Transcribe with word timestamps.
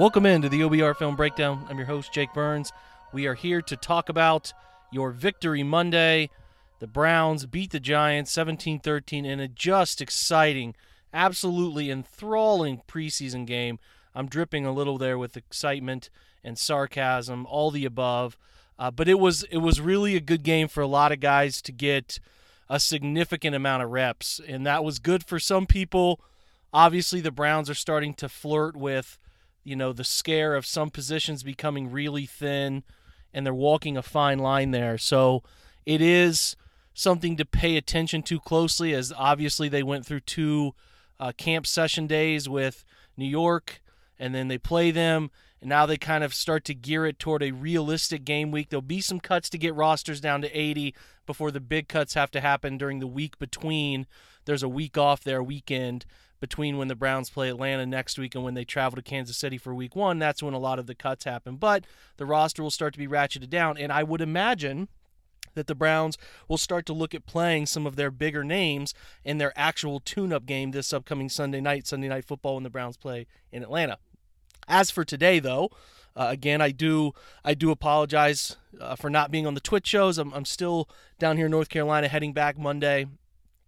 Welcome 0.00 0.24
into 0.24 0.48
the 0.48 0.62
OBR 0.62 0.96
Film 0.96 1.14
Breakdown. 1.14 1.66
I'm 1.68 1.76
your 1.76 1.86
host, 1.86 2.10
Jake 2.10 2.32
Burns. 2.32 2.72
We 3.12 3.26
are 3.26 3.34
here 3.34 3.60
to 3.60 3.76
talk 3.76 4.08
about 4.08 4.54
your 4.90 5.10
victory 5.10 5.62
Monday. 5.62 6.30
The 6.78 6.86
Browns 6.86 7.44
beat 7.44 7.70
the 7.70 7.80
Giants 7.80 8.32
17 8.32 8.80
13 8.80 9.26
in 9.26 9.40
a 9.40 9.46
just 9.46 10.00
exciting, 10.00 10.74
absolutely 11.12 11.90
enthralling 11.90 12.80
preseason 12.88 13.46
game. 13.46 13.78
I'm 14.14 14.26
dripping 14.26 14.64
a 14.64 14.72
little 14.72 14.96
there 14.96 15.18
with 15.18 15.36
excitement 15.36 16.08
and 16.42 16.56
sarcasm, 16.56 17.44
all 17.44 17.70
the 17.70 17.84
above. 17.84 18.38
Uh, 18.78 18.90
but 18.90 19.06
it 19.06 19.18
was 19.18 19.42
it 19.50 19.58
was 19.58 19.82
really 19.82 20.16
a 20.16 20.20
good 20.20 20.44
game 20.44 20.68
for 20.68 20.80
a 20.80 20.86
lot 20.86 21.12
of 21.12 21.20
guys 21.20 21.60
to 21.60 21.72
get 21.72 22.20
a 22.70 22.80
significant 22.80 23.54
amount 23.54 23.82
of 23.82 23.90
reps, 23.90 24.40
and 24.48 24.64
that 24.64 24.82
was 24.82 24.98
good 24.98 25.22
for 25.26 25.38
some 25.38 25.66
people. 25.66 26.22
Obviously, 26.72 27.20
the 27.20 27.30
Browns 27.30 27.68
are 27.68 27.74
starting 27.74 28.14
to 28.14 28.30
flirt 28.30 28.74
with 28.74 29.18
you 29.64 29.76
know, 29.76 29.92
the 29.92 30.04
scare 30.04 30.54
of 30.54 30.66
some 30.66 30.90
positions 30.90 31.42
becoming 31.42 31.90
really 31.90 32.26
thin 32.26 32.82
and 33.32 33.46
they're 33.46 33.54
walking 33.54 33.96
a 33.96 34.02
fine 34.02 34.38
line 34.38 34.70
there. 34.70 34.98
So 34.98 35.42
it 35.86 36.00
is 36.00 36.56
something 36.94 37.36
to 37.36 37.44
pay 37.44 37.76
attention 37.76 38.22
to 38.24 38.40
closely 38.40 38.94
as 38.94 39.12
obviously 39.16 39.68
they 39.68 39.82
went 39.82 40.06
through 40.06 40.20
two 40.20 40.74
uh, 41.18 41.32
camp 41.36 41.66
session 41.66 42.06
days 42.06 42.48
with 42.48 42.84
New 43.16 43.26
York 43.26 43.80
and 44.18 44.34
then 44.34 44.48
they 44.48 44.58
play 44.58 44.90
them 44.90 45.30
and 45.60 45.68
now 45.68 45.84
they 45.84 45.96
kind 45.96 46.24
of 46.24 46.34
start 46.34 46.64
to 46.64 46.74
gear 46.74 47.04
it 47.06 47.18
toward 47.18 47.42
a 47.42 47.50
realistic 47.50 48.24
game 48.24 48.50
week. 48.50 48.70
There'll 48.70 48.82
be 48.82 49.02
some 49.02 49.20
cuts 49.20 49.50
to 49.50 49.58
get 49.58 49.74
rosters 49.74 50.20
down 50.20 50.40
to 50.42 50.58
80 50.58 50.94
before 51.26 51.50
the 51.50 51.60
big 51.60 51.86
cuts 51.86 52.14
have 52.14 52.30
to 52.32 52.40
happen 52.40 52.78
during 52.78 52.98
the 52.98 53.06
week 53.06 53.38
between. 53.38 54.06
There's 54.46 54.62
a 54.62 54.68
week 54.68 54.96
off 54.96 55.22
there, 55.22 55.42
weekend 55.42 56.06
between 56.40 56.78
when 56.78 56.88
the 56.88 56.94
Browns 56.96 57.30
play 57.30 57.48
Atlanta 57.50 57.86
next 57.86 58.18
week 58.18 58.34
and 58.34 58.42
when 58.42 58.54
they 58.54 58.64
travel 58.64 58.96
to 58.96 59.02
Kansas 59.02 59.36
City 59.36 59.58
for 59.58 59.74
week 59.74 59.94
one. 59.94 60.18
That's 60.18 60.42
when 60.42 60.54
a 60.54 60.58
lot 60.58 60.78
of 60.78 60.86
the 60.86 60.94
cuts 60.94 61.24
happen. 61.24 61.56
But 61.56 61.84
the 62.16 62.26
roster 62.26 62.62
will 62.62 62.70
start 62.70 62.94
to 62.94 62.98
be 62.98 63.06
ratcheted 63.06 63.50
down. 63.50 63.76
And 63.76 63.92
I 63.92 64.02
would 64.02 64.20
imagine 64.20 64.88
that 65.54 65.66
the 65.66 65.74
Browns 65.74 66.16
will 66.48 66.58
start 66.58 66.86
to 66.86 66.92
look 66.92 67.14
at 67.14 67.26
playing 67.26 67.66
some 67.66 67.86
of 67.86 67.96
their 67.96 68.10
bigger 68.10 68.44
names 68.44 68.94
in 69.24 69.38
their 69.38 69.52
actual 69.56 70.00
tune 70.00 70.32
up 70.32 70.46
game 70.46 70.70
this 70.70 70.92
upcoming 70.92 71.28
Sunday 71.28 71.60
night, 71.60 71.86
Sunday 71.86 72.08
night 72.08 72.24
football, 72.24 72.54
when 72.54 72.64
the 72.64 72.70
Browns 72.70 72.96
play 72.96 73.26
in 73.52 73.62
Atlanta. 73.62 73.98
As 74.68 74.90
for 74.90 75.04
today, 75.04 75.40
though, 75.40 75.70
uh, 76.16 76.28
again, 76.30 76.60
I 76.60 76.70
do 76.70 77.12
I 77.44 77.54
do 77.54 77.70
apologize 77.70 78.56
uh, 78.80 78.96
for 78.96 79.10
not 79.10 79.30
being 79.30 79.46
on 79.46 79.54
the 79.54 79.60
Twitch 79.60 79.86
shows. 79.86 80.18
I'm, 80.18 80.32
I'm 80.32 80.44
still 80.44 80.88
down 81.18 81.36
here 81.36 81.46
in 81.46 81.52
North 81.52 81.68
Carolina, 81.68 82.08
heading 82.08 82.32
back 82.32 82.58
Monday, 82.58 83.06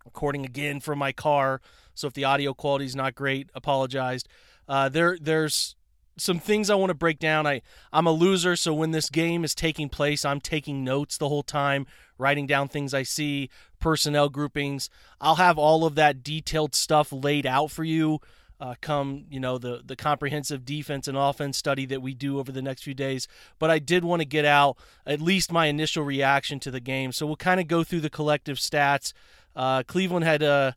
recording 0.04 0.44
again 0.44 0.80
from 0.80 0.98
my 0.98 1.12
car. 1.12 1.60
So 1.94 2.06
if 2.06 2.14
the 2.14 2.24
audio 2.24 2.54
quality 2.54 2.84
is 2.84 2.96
not 2.96 3.14
great, 3.14 3.50
apologized. 3.54 4.28
Uh, 4.68 4.88
there 4.88 5.18
there's 5.20 5.76
some 6.16 6.38
things 6.38 6.70
I 6.70 6.74
want 6.74 6.90
to 6.90 6.94
break 6.94 7.18
down. 7.18 7.46
I 7.46 7.62
I'm 7.92 8.06
a 8.06 8.12
loser, 8.12 8.56
so 8.56 8.74
when 8.74 8.90
this 8.90 9.10
game 9.10 9.44
is 9.44 9.54
taking 9.54 9.88
place, 9.88 10.24
I'm 10.24 10.40
taking 10.40 10.84
notes 10.84 11.18
the 11.18 11.28
whole 11.28 11.42
time, 11.42 11.86
writing 12.18 12.46
down 12.46 12.68
things 12.68 12.94
I 12.94 13.02
see, 13.02 13.50
personnel 13.80 14.28
groupings. 14.28 14.90
I'll 15.20 15.36
have 15.36 15.58
all 15.58 15.84
of 15.84 15.94
that 15.96 16.22
detailed 16.22 16.74
stuff 16.74 17.12
laid 17.12 17.46
out 17.46 17.70
for 17.70 17.84
you. 17.84 18.20
Uh, 18.60 18.76
come 18.80 19.24
you 19.28 19.40
know 19.40 19.58
the 19.58 19.82
the 19.84 19.96
comprehensive 19.96 20.64
defense 20.64 21.08
and 21.08 21.18
offense 21.18 21.58
study 21.58 21.84
that 21.84 22.00
we 22.00 22.14
do 22.14 22.38
over 22.38 22.52
the 22.52 22.62
next 22.62 22.84
few 22.84 22.94
days 22.94 23.26
but 23.58 23.72
i 23.72 23.80
did 23.80 24.04
want 24.04 24.22
to 24.22 24.24
get 24.24 24.44
out 24.44 24.76
at 25.04 25.20
least 25.20 25.50
my 25.50 25.66
initial 25.66 26.04
reaction 26.04 26.60
to 26.60 26.70
the 26.70 26.78
game 26.78 27.10
so 27.10 27.26
we'll 27.26 27.34
kind 27.34 27.58
of 27.58 27.66
go 27.66 27.82
through 27.82 27.98
the 27.98 28.08
collective 28.08 28.58
stats 28.58 29.12
uh, 29.56 29.82
cleveland 29.82 30.24
had 30.24 30.44
a 30.44 30.76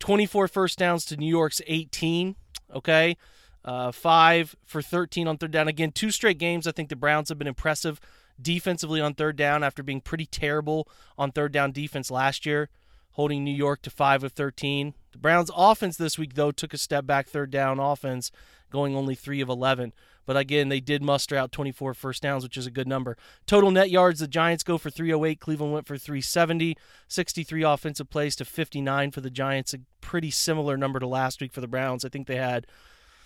24 0.00 0.48
first 0.48 0.78
downs 0.78 1.04
to 1.06 1.16
New 1.16 1.28
York's 1.28 1.60
18. 1.66 2.34
Okay. 2.74 3.16
Uh, 3.64 3.92
five 3.92 4.56
for 4.64 4.82
13 4.82 5.28
on 5.28 5.36
third 5.36 5.50
down. 5.50 5.68
Again, 5.68 5.92
two 5.92 6.10
straight 6.10 6.38
games. 6.38 6.66
I 6.66 6.72
think 6.72 6.88
the 6.88 6.96
Browns 6.96 7.28
have 7.28 7.38
been 7.38 7.46
impressive 7.46 8.00
defensively 8.40 9.00
on 9.00 9.14
third 9.14 9.36
down 9.36 9.62
after 9.62 9.82
being 9.82 10.00
pretty 10.00 10.26
terrible 10.26 10.88
on 11.18 11.30
third 11.30 11.52
down 11.52 11.72
defense 11.72 12.10
last 12.10 12.46
year, 12.46 12.70
holding 13.12 13.44
New 13.44 13.54
York 13.54 13.82
to 13.82 13.90
five 13.90 14.24
of 14.24 14.32
13. 14.32 14.94
The 15.12 15.18
Browns' 15.18 15.50
offense 15.54 15.96
this 15.96 16.18
week, 16.18 16.34
though, 16.34 16.52
took 16.52 16.72
a 16.72 16.78
step 16.78 17.04
back 17.06 17.28
third 17.28 17.50
down 17.50 17.78
offense, 17.78 18.30
going 18.70 18.96
only 18.96 19.14
three 19.14 19.42
of 19.42 19.50
11. 19.50 19.92
But 20.26 20.36
again, 20.36 20.68
they 20.68 20.80
did 20.80 21.02
muster 21.02 21.36
out 21.36 21.52
24 21.52 21.94
first 21.94 22.22
downs, 22.22 22.44
which 22.44 22.56
is 22.56 22.66
a 22.66 22.70
good 22.70 22.86
number. 22.86 23.16
Total 23.46 23.70
net 23.70 23.90
yards, 23.90 24.20
the 24.20 24.28
Giants 24.28 24.62
go 24.62 24.78
for 24.78 24.90
308. 24.90 25.40
Cleveland 25.40 25.72
went 25.72 25.86
for 25.86 25.98
370. 25.98 26.76
63 27.08 27.62
offensive 27.62 28.10
plays 28.10 28.36
to 28.36 28.44
59 28.44 29.10
for 29.10 29.20
the 29.20 29.30
Giants. 29.30 29.74
A 29.74 29.80
pretty 30.00 30.30
similar 30.30 30.76
number 30.76 30.98
to 30.98 31.06
last 31.06 31.40
week 31.40 31.52
for 31.52 31.60
the 31.60 31.68
Browns. 31.68 32.04
I 32.04 32.08
think 32.08 32.26
they 32.26 32.36
had 32.36 32.66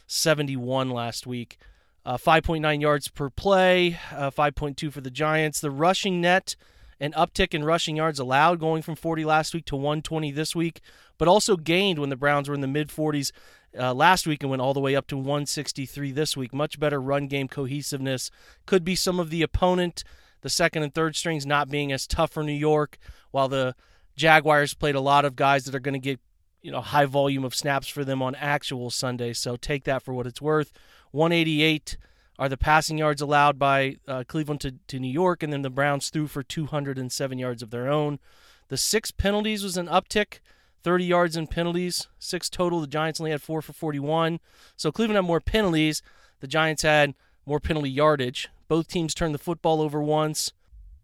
71 0.06 0.90
last 0.90 1.26
week. 1.26 1.58
Uh, 2.06 2.18
5.9 2.18 2.80
yards 2.80 3.08
per 3.08 3.30
play, 3.30 3.98
uh, 4.12 4.30
5.2 4.30 4.92
for 4.92 5.00
the 5.00 5.10
Giants. 5.10 5.60
The 5.60 5.70
rushing 5.70 6.20
net, 6.20 6.54
an 7.00 7.12
uptick 7.12 7.54
in 7.54 7.64
rushing 7.64 7.96
yards 7.96 8.18
allowed, 8.18 8.60
going 8.60 8.82
from 8.82 8.94
40 8.94 9.24
last 9.24 9.54
week 9.54 9.64
to 9.66 9.76
120 9.76 10.30
this 10.30 10.54
week, 10.54 10.80
but 11.16 11.28
also 11.28 11.56
gained 11.56 11.98
when 11.98 12.10
the 12.10 12.16
Browns 12.16 12.48
were 12.48 12.54
in 12.54 12.60
the 12.60 12.66
mid 12.66 12.88
40s 12.88 13.32
uh, 13.78 13.94
last 13.94 14.26
week 14.26 14.42
and 14.42 14.50
went 14.50 14.62
all 14.62 14.74
the 14.74 14.80
way 14.80 14.94
up 14.94 15.06
to 15.08 15.16
163 15.16 16.12
this 16.12 16.36
week. 16.36 16.52
Much 16.52 16.78
better 16.78 17.00
run 17.00 17.26
game 17.26 17.48
cohesiveness. 17.48 18.30
Could 18.66 18.84
be 18.84 18.94
some 18.94 19.18
of 19.18 19.30
the 19.30 19.42
opponent, 19.42 20.04
the 20.42 20.50
second 20.50 20.82
and 20.82 20.94
third 20.94 21.16
strings 21.16 21.46
not 21.46 21.70
being 21.70 21.92
as 21.92 22.06
tough 22.06 22.32
for 22.32 22.42
New 22.42 22.52
York, 22.52 22.98
while 23.30 23.48
the 23.48 23.74
Jaguars 24.16 24.74
played 24.74 24.94
a 24.94 25.00
lot 25.00 25.24
of 25.24 25.36
guys 25.36 25.64
that 25.64 25.74
are 25.74 25.80
going 25.80 25.94
to 25.94 25.98
get 25.98 26.20
you 26.62 26.70
know 26.70 26.80
high 26.80 27.04
volume 27.04 27.44
of 27.44 27.54
snaps 27.54 27.88
for 27.88 28.04
them 28.04 28.22
on 28.22 28.34
actual 28.34 28.90
Sunday. 28.90 29.32
So 29.32 29.56
take 29.56 29.84
that 29.84 30.02
for 30.02 30.14
what 30.14 30.26
it's 30.26 30.40
worth. 30.40 30.72
188 31.10 31.96
are 32.38 32.48
the 32.48 32.56
passing 32.56 32.98
yards 32.98 33.22
allowed 33.22 33.58
by 33.58 33.96
uh, 34.08 34.24
Cleveland 34.26 34.60
to, 34.62 34.74
to 34.88 34.98
New 34.98 35.12
York, 35.12 35.42
and 35.42 35.52
then 35.52 35.62
the 35.62 35.70
Browns 35.70 36.10
threw 36.10 36.26
for 36.26 36.42
207 36.42 37.38
yards 37.38 37.62
of 37.62 37.70
their 37.70 37.88
own. 37.88 38.18
The 38.68 38.76
six 38.76 39.10
penalties 39.12 39.62
was 39.62 39.76
an 39.76 39.86
uptick 39.86 40.40
30 40.84 41.04
yards 41.04 41.36
in 41.36 41.46
penalties, 41.46 42.08
six 42.18 42.50
total. 42.50 42.80
The 42.80 42.86
Giants 42.86 43.18
only 43.18 43.30
had 43.30 43.42
four 43.42 43.62
for 43.62 43.72
41. 43.72 44.38
So 44.76 44.92
Cleveland 44.92 45.16
had 45.16 45.24
more 45.24 45.40
penalties. 45.40 46.02
The 46.40 46.46
Giants 46.46 46.82
had 46.82 47.14
more 47.46 47.58
penalty 47.58 47.90
yardage. 47.90 48.50
Both 48.68 48.88
teams 48.88 49.14
turned 49.14 49.34
the 49.34 49.38
football 49.38 49.80
over 49.80 50.02
once. 50.02 50.52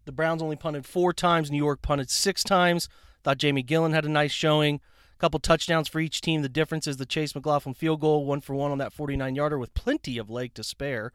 The 0.05 0.11
Browns 0.11 0.41
only 0.41 0.55
punted 0.55 0.85
four 0.85 1.13
times. 1.13 1.49
New 1.49 1.57
York 1.57 1.81
punted 1.81 2.09
six 2.11 2.43
times. 2.43 2.89
Thought 3.23 3.39
Jamie 3.39 3.63
Gillan 3.63 3.93
had 3.93 4.05
a 4.05 4.09
nice 4.09 4.31
showing. 4.31 4.75
A 5.15 5.19
couple 5.19 5.39
touchdowns 5.39 5.87
for 5.87 5.99
each 5.99 6.21
team. 6.21 6.43
The 6.43 6.49
difference 6.49 6.87
is 6.87 6.97
the 6.97 7.05
Chase 7.05 7.33
McLaughlin 7.33 7.75
field 7.75 8.01
goal, 8.01 8.25
one 8.25 8.41
for 8.41 8.55
one 8.55 8.71
on 8.71 8.77
that 8.77 8.93
49 8.93 9.35
yarder 9.35 9.57
with 9.57 9.73
plenty 9.73 10.17
of 10.17 10.29
leg 10.29 10.53
to 10.55 10.63
spare. 10.63 11.11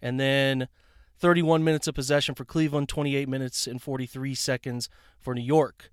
And 0.00 0.18
then 0.18 0.68
31 1.18 1.64
minutes 1.64 1.86
of 1.86 1.94
possession 1.94 2.34
for 2.34 2.44
Cleveland, 2.44 2.88
28 2.88 3.28
minutes 3.28 3.66
and 3.66 3.80
43 3.80 4.34
seconds 4.34 4.88
for 5.18 5.34
New 5.34 5.42
York. 5.42 5.90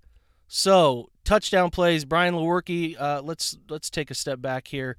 So 0.56 1.10
touchdown 1.24 1.70
plays. 1.70 2.04
Brian 2.04 2.32
Lewerke. 2.32 2.94
Uh, 2.96 3.20
let's 3.24 3.58
let's 3.68 3.90
take 3.90 4.12
a 4.12 4.14
step 4.14 4.40
back 4.40 4.68
here. 4.68 4.96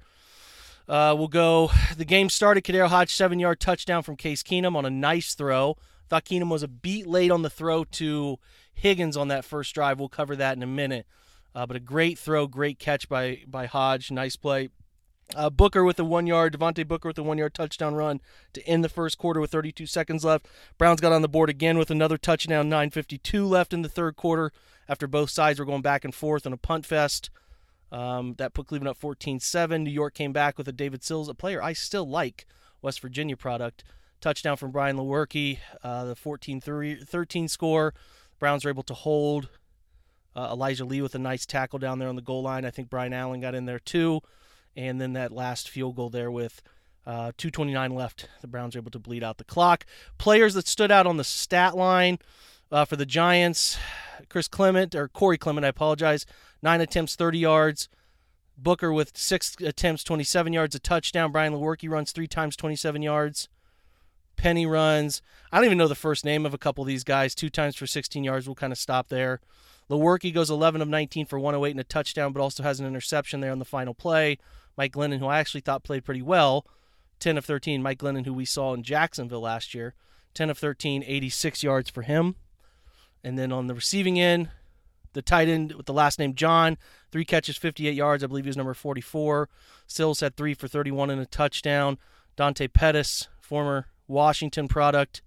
Uh, 0.86 1.14
we'll 1.16 1.28
go. 1.28 1.70
The 1.96 2.04
game 2.04 2.28
started. 2.28 2.62
KhaDarel 2.62 2.88
Hodge 2.88 3.14
seven 3.14 3.38
yard 3.40 3.58
touchdown 3.58 4.02
from 4.02 4.16
Case 4.16 4.42
Keenum 4.42 4.76
on 4.76 4.84
a 4.84 4.90
nice 4.90 5.32
throw. 5.32 5.78
Thought 6.10 6.26
Keenum 6.26 6.50
was 6.50 6.62
a 6.62 6.68
beat 6.68 7.06
late 7.06 7.30
on 7.30 7.40
the 7.40 7.48
throw 7.48 7.84
to 7.84 8.38
Higgins 8.74 9.16
on 9.16 9.28
that 9.28 9.46
first 9.46 9.74
drive. 9.74 9.98
We'll 9.98 10.10
cover 10.10 10.36
that 10.36 10.58
in 10.58 10.62
a 10.62 10.66
minute. 10.66 11.06
Uh, 11.54 11.64
but 11.64 11.74
a 11.74 11.80
great 11.80 12.18
throw, 12.18 12.46
great 12.46 12.78
catch 12.78 13.08
by 13.08 13.40
by 13.46 13.64
Hodge. 13.64 14.10
Nice 14.10 14.36
play. 14.36 14.68
Uh, 15.34 15.50
Booker 15.50 15.82
with 15.82 15.98
a 15.98 16.04
one 16.04 16.26
yard, 16.26 16.56
Devontae 16.56 16.86
Booker 16.86 17.08
with 17.08 17.18
a 17.18 17.22
one 17.22 17.38
yard 17.38 17.52
touchdown 17.52 17.94
run 17.94 18.20
to 18.52 18.66
end 18.66 18.84
the 18.84 18.88
first 18.88 19.18
quarter 19.18 19.40
with 19.40 19.50
32 19.50 19.86
seconds 19.86 20.24
left. 20.24 20.46
Browns 20.78 21.00
got 21.00 21.12
on 21.12 21.22
the 21.22 21.28
board 21.28 21.50
again 21.50 21.78
with 21.78 21.90
another 21.90 22.16
touchdown, 22.16 22.70
9.52 22.70 23.48
left 23.48 23.72
in 23.72 23.82
the 23.82 23.88
third 23.88 24.16
quarter 24.16 24.52
after 24.88 25.06
both 25.06 25.30
sides 25.30 25.58
were 25.58 25.64
going 25.64 25.82
back 25.82 26.04
and 26.04 26.14
forth 26.14 26.46
on 26.46 26.52
a 26.52 26.56
punt 26.56 26.86
fest. 26.86 27.30
Um, 27.90 28.34
that 28.38 28.52
put 28.54 28.66
Cleveland 28.66 28.88
up 28.88 28.96
14 28.96 29.40
7. 29.40 29.84
New 29.84 29.90
York 29.90 30.14
came 30.14 30.32
back 30.32 30.58
with 30.58 30.68
a 30.68 30.72
David 30.72 31.02
Sills, 31.02 31.28
a 31.28 31.34
player 31.34 31.62
I 31.62 31.72
still 31.72 32.08
like, 32.08 32.46
West 32.82 33.00
Virginia 33.00 33.36
product. 33.36 33.84
Touchdown 34.20 34.56
from 34.56 34.70
Brian 34.70 34.96
Lewerke, 34.96 35.58
uh, 35.82 36.04
the 36.04 36.16
14 36.16 36.60
13 36.60 37.48
score. 37.48 37.94
Browns 38.38 38.64
were 38.64 38.70
able 38.70 38.82
to 38.84 38.94
hold 38.94 39.48
uh, 40.34 40.50
Elijah 40.52 40.84
Lee 40.84 41.00
with 41.00 41.14
a 41.14 41.18
nice 41.18 41.46
tackle 41.46 41.78
down 41.78 41.98
there 41.98 42.08
on 42.08 42.16
the 42.16 42.22
goal 42.22 42.42
line. 42.42 42.64
I 42.64 42.70
think 42.70 42.90
Brian 42.90 43.12
Allen 43.12 43.40
got 43.40 43.54
in 43.54 43.66
there 43.66 43.78
too. 43.78 44.20
And 44.76 45.00
then 45.00 45.14
that 45.14 45.32
last 45.32 45.68
field 45.68 45.96
goal 45.96 46.10
there 46.10 46.30
with 46.30 46.62
Uh, 47.06 47.30
229 47.36 47.94
left. 47.94 48.28
The 48.40 48.48
Browns 48.48 48.74
are 48.74 48.80
able 48.80 48.90
to 48.90 48.98
bleed 48.98 49.22
out 49.22 49.38
the 49.38 49.44
clock. 49.44 49.86
Players 50.18 50.54
that 50.54 50.66
stood 50.66 50.90
out 50.90 51.06
on 51.06 51.18
the 51.18 51.22
stat 51.22 51.76
line 51.76 52.18
uh, 52.72 52.84
for 52.84 52.96
the 52.96 53.06
Giants 53.06 53.78
Chris 54.28 54.48
Clement, 54.48 54.92
or 54.94 55.06
Corey 55.06 55.38
Clement, 55.38 55.64
I 55.64 55.68
apologize. 55.68 56.26
Nine 56.62 56.80
attempts, 56.80 57.14
30 57.14 57.38
yards. 57.38 57.88
Booker 58.58 58.92
with 58.92 59.16
six 59.16 59.54
attempts, 59.60 60.02
27 60.02 60.52
yards, 60.52 60.74
a 60.74 60.78
touchdown. 60.78 61.30
Brian 61.30 61.52
Lewerke 61.52 61.88
runs 61.88 62.10
three 62.10 62.26
times, 62.26 62.56
27 62.56 63.02
yards. 63.02 63.48
Penny 64.36 64.66
runs. 64.66 65.22
I 65.52 65.58
don't 65.58 65.66
even 65.66 65.78
know 65.78 65.88
the 65.88 65.94
first 65.94 66.24
name 66.24 66.44
of 66.44 66.54
a 66.54 66.58
couple 66.58 66.82
of 66.82 66.88
these 66.88 67.04
guys. 67.04 67.34
Two 67.34 67.50
times 67.50 67.76
for 67.76 67.86
16 67.86 68.24
yards. 68.24 68.46
We'll 68.48 68.54
kind 68.54 68.72
of 68.72 68.78
stop 68.78 69.08
there. 69.08 69.40
Lewerke 69.88 70.34
goes 70.34 70.50
11 70.50 70.82
of 70.82 70.88
19 70.88 71.26
for 71.26 71.38
108 71.38 71.70
and 71.70 71.80
a 71.80 71.84
touchdown, 71.84 72.32
but 72.32 72.40
also 72.40 72.62
has 72.62 72.80
an 72.80 72.86
interception 72.86 73.40
there 73.40 73.52
on 73.52 73.58
the 73.60 73.64
final 73.64 73.94
play. 73.94 74.38
Mike 74.76 74.92
Glennon, 74.92 75.18
who 75.18 75.26
I 75.26 75.38
actually 75.38 75.60
thought 75.62 75.84
played 75.84 76.04
pretty 76.04 76.22
well, 76.22 76.66
10 77.20 77.38
of 77.38 77.44
13. 77.44 77.82
Mike 77.82 77.98
Glennon, 77.98 78.26
who 78.26 78.34
we 78.34 78.44
saw 78.44 78.74
in 78.74 78.82
Jacksonville 78.82 79.40
last 79.40 79.74
year, 79.74 79.94
10 80.34 80.50
of 80.50 80.58
13, 80.58 81.02
86 81.06 81.62
yards 81.62 81.90
for 81.90 82.02
him. 82.02 82.36
And 83.24 83.38
then 83.38 83.52
on 83.52 83.66
the 83.66 83.74
receiving 83.74 84.20
end, 84.20 84.50
the 85.14 85.22
tight 85.22 85.48
end 85.48 85.72
with 85.72 85.86
the 85.86 85.94
last 85.94 86.18
name 86.18 86.34
John, 86.34 86.76
three 87.10 87.24
catches, 87.24 87.56
58 87.56 87.94
yards. 87.94 88.22
I 88.22 88.26
believe 88.26 88.44
he 88.44 88.50
was 88.50 88.56
number 88.56 88.74
44. 88.74 89.48
Sills 89.86 90.20
had 90.20 90.36
three 90.36 90.54
for 90.54 90.68
31 90.68 91.10
and 91.10 91.20
a 91.20 91.26
touchdown. 91.26 91.98
Dante 92.36 92.68
Pettis, 92.68 93.28
former 93.40 93.86
Washington 94.06 94.68
product, 94.68 95.22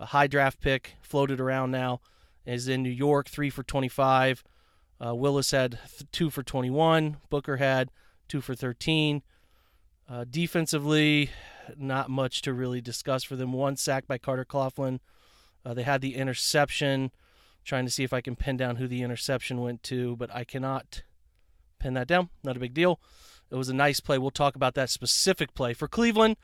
a 0.00 0.06
high 0.06 0.26
draft 0.26 0.60
pick, 0.60 0.94
floated 1.02 1.40
around 1.40 1.70
now, 1.70 2.00
is 2.46 2.68
in 2.68 2.82
New 2.82 2.90
York, 2.90 3.28
three 3.28 3.50
for 3.50 3.62
25. 3.62 4.42
Uh, 5.04 5.14
Willis 5.14 5.50
had 5.50 5.72
th- 5.72 6.10
two 6.10 6.30
for 6.30 6.42
21. 6.42 7.18
Booker 7.28 7.58
had 7.58 7.90
two 8.28 8.40
for 8.40 8.54
13. 8.54 9.22
Uh, 10.08 10.24
defensively, 10.28 11.30
not 11.76 12.08
much 12.08 12.42
to 12.42 12.52
really 12.52 12.80
discuss 12.80 13.24
for 13.24 13.36
them. 13.36 13.52
One 13.52 13.76
sack 13.76 14.06
by 14.06 14.18
Carter 14.18 14.44
Coughlin. 14.44 15.00
Uh, 15.64 15.74
they 15.74 15.82
had 15.82 16.00
the 16.00 16.14
interception. 16.14 17.10
Trying 17.64 17.84
to 17.84 17.90
see 17.90 18.04
if 18.04 18.14
I 18.14 18.22
can 18.22 18.36
pin 18.36 18.56
down 18.56 18.76
who 18.76 18.88
the 18.88 19.02
interception 19.02 19.60
went 19.60 19.82
to, 19.84 20.16
but 20.16 20.34
I 20.34 20.44
cannot 20.44 21.02
pin 21.78 21.94
that 21.94 22.06
down. 22.06 22.30
Not 22.42 22.56
a 22.56 22.60
big 22.60 22.72
deal. 22.72 22.98
It 23.50 23.56
was 23.56 23.68
a 23.68 23.74
nice 23.74 24.00
play. 24.00 24.16
We'll 24.16 24.30
talk 24.30 24.56
about 24.56 24.74
that 24.74 24.88
specific 24.88 25.54
play. 25.54 25.74
For 25.74 25.88
Cleveland, 25.88 26.36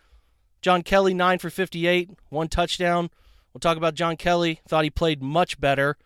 John 0.60 0.82
Kelly, 0.82 1.14
9 1.14 1.38
for 1.38 1.50
58, 1.50 2.10
one 2.30 2.48
touchdown. 2.48 3.10
We'll 3.52 3.60
talk 3.60 3.76
about 3.76 3.94
John 3.94 4.16
Kelly. 4.16 4.60
Thought 4.68 4.84
he 4.84 4.90
played 4.90 5.22
much 5.22 5.60
better, 5.60 5.96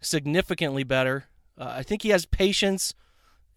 significantly 0.00 0.84
better. 0.84 1.26
Uh, 1.58 1.74
I 1.76 1.82
think 1.82 2.02
he 2.02 2.10
has 2.10 2.26
patience 2.26 2.94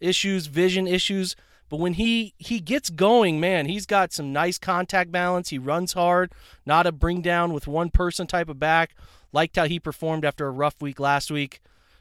issues, 0.00 0.46
vision 0.46 0.86
issues, 0.86 1.36
but 1.70 1.78
when 1.78 1.94
he 1.94 2.34
he 2.36 2.60
gets 2.60 2.90
going, 2.90 3.40
man, 3.40 3.66
he's 3.66 3.86
got 3.86 4.12
some 4.12 4.32
nice 4.32 4.58
contact 4.58 5.10
balance. 5.10 5.48
He 5.48 5.58
runs 5.58 5.94
hard, 5.94 6.32
not 6.66 6.86
a 6.86 6.92
bring 6.92 7.22
down 7.22 7.54
with 7.54 7.68
one 7.68 7.88
person 7.90 8.26
type 8.26 8.48
of 8.48 8.58
back. 8.58 8.94
Liked 9.32 9.56
how 9.56 9.66
he 9.66 9.78
performed 9.78 10.24
after 10.24 10.46
a 10.46 10.50
rough 10.50 10.82
week 10.82 10.98
last 10.98 11.30
week. 11.30 11.60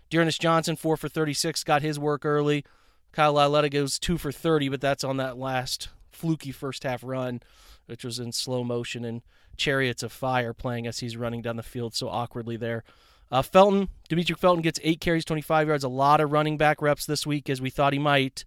D'Ernest 0.09 0.41
Johnson, 0.41 0.75
4 0.75 0.97
for 0.97 1.07
36, 1.07 1.63
got 1.63 1.83
his 1.83 1.99
work 1.99 2.25
early. 2.25 2.65
Kyle 3.11 3.33
Lauletta 3.33 3.69
goes 3.69 3.99
2 3.99 4.17
for 4.17 4.31
30, 4.31 4.69
but 4.69 4.81
that's 4.81 5.03
on 5.03 5.17
that 5.17 5.37
last 5.37 5.89
fluky 6.11 6.51
first 6.51 6.81
half 6.81 7.03
run, 7.03 7.39
which 7.85 8.03
was 8.03 8.17
in 8.17 8.31
slow 8.31 8.63
motion 8.63 9.05
and 9.05 9.21
chariots 9.55 10.01
of 10.01 10.11
fire 10.11 10.53
playing 10.53 10.87
as 10.87 10.99
he's 10.99 11.15
running 11.15 11.43
down 11.43 11.57
the 11.57 11.63
field 11.63 11.93
so 11.93 12.09
awkwardly 12.09 12.57
there. 12.57 12.83
Uh, 13.31 13.43
Felton, 13.43 13.89
Demetric 14.09 14.39
Felton 14.39 14.63
gets 14.63 14.79
eight 14.83 14.99
carries, 14.99 15.25
25 15.25 15.67
yards, 15.67 15.83
a 15.83 15.89
lot 15.89 16.19
of 16.19 16.31
running 16.31 16.57
back 16.57 16.81
reps 16.81 17.05
this 17.05 17.27
week 17.27 17.47
as 17.47 17.61
we 17.61 17.69
thought 17.69 17.93
he 17.93 17.99
might, 17.99 18.43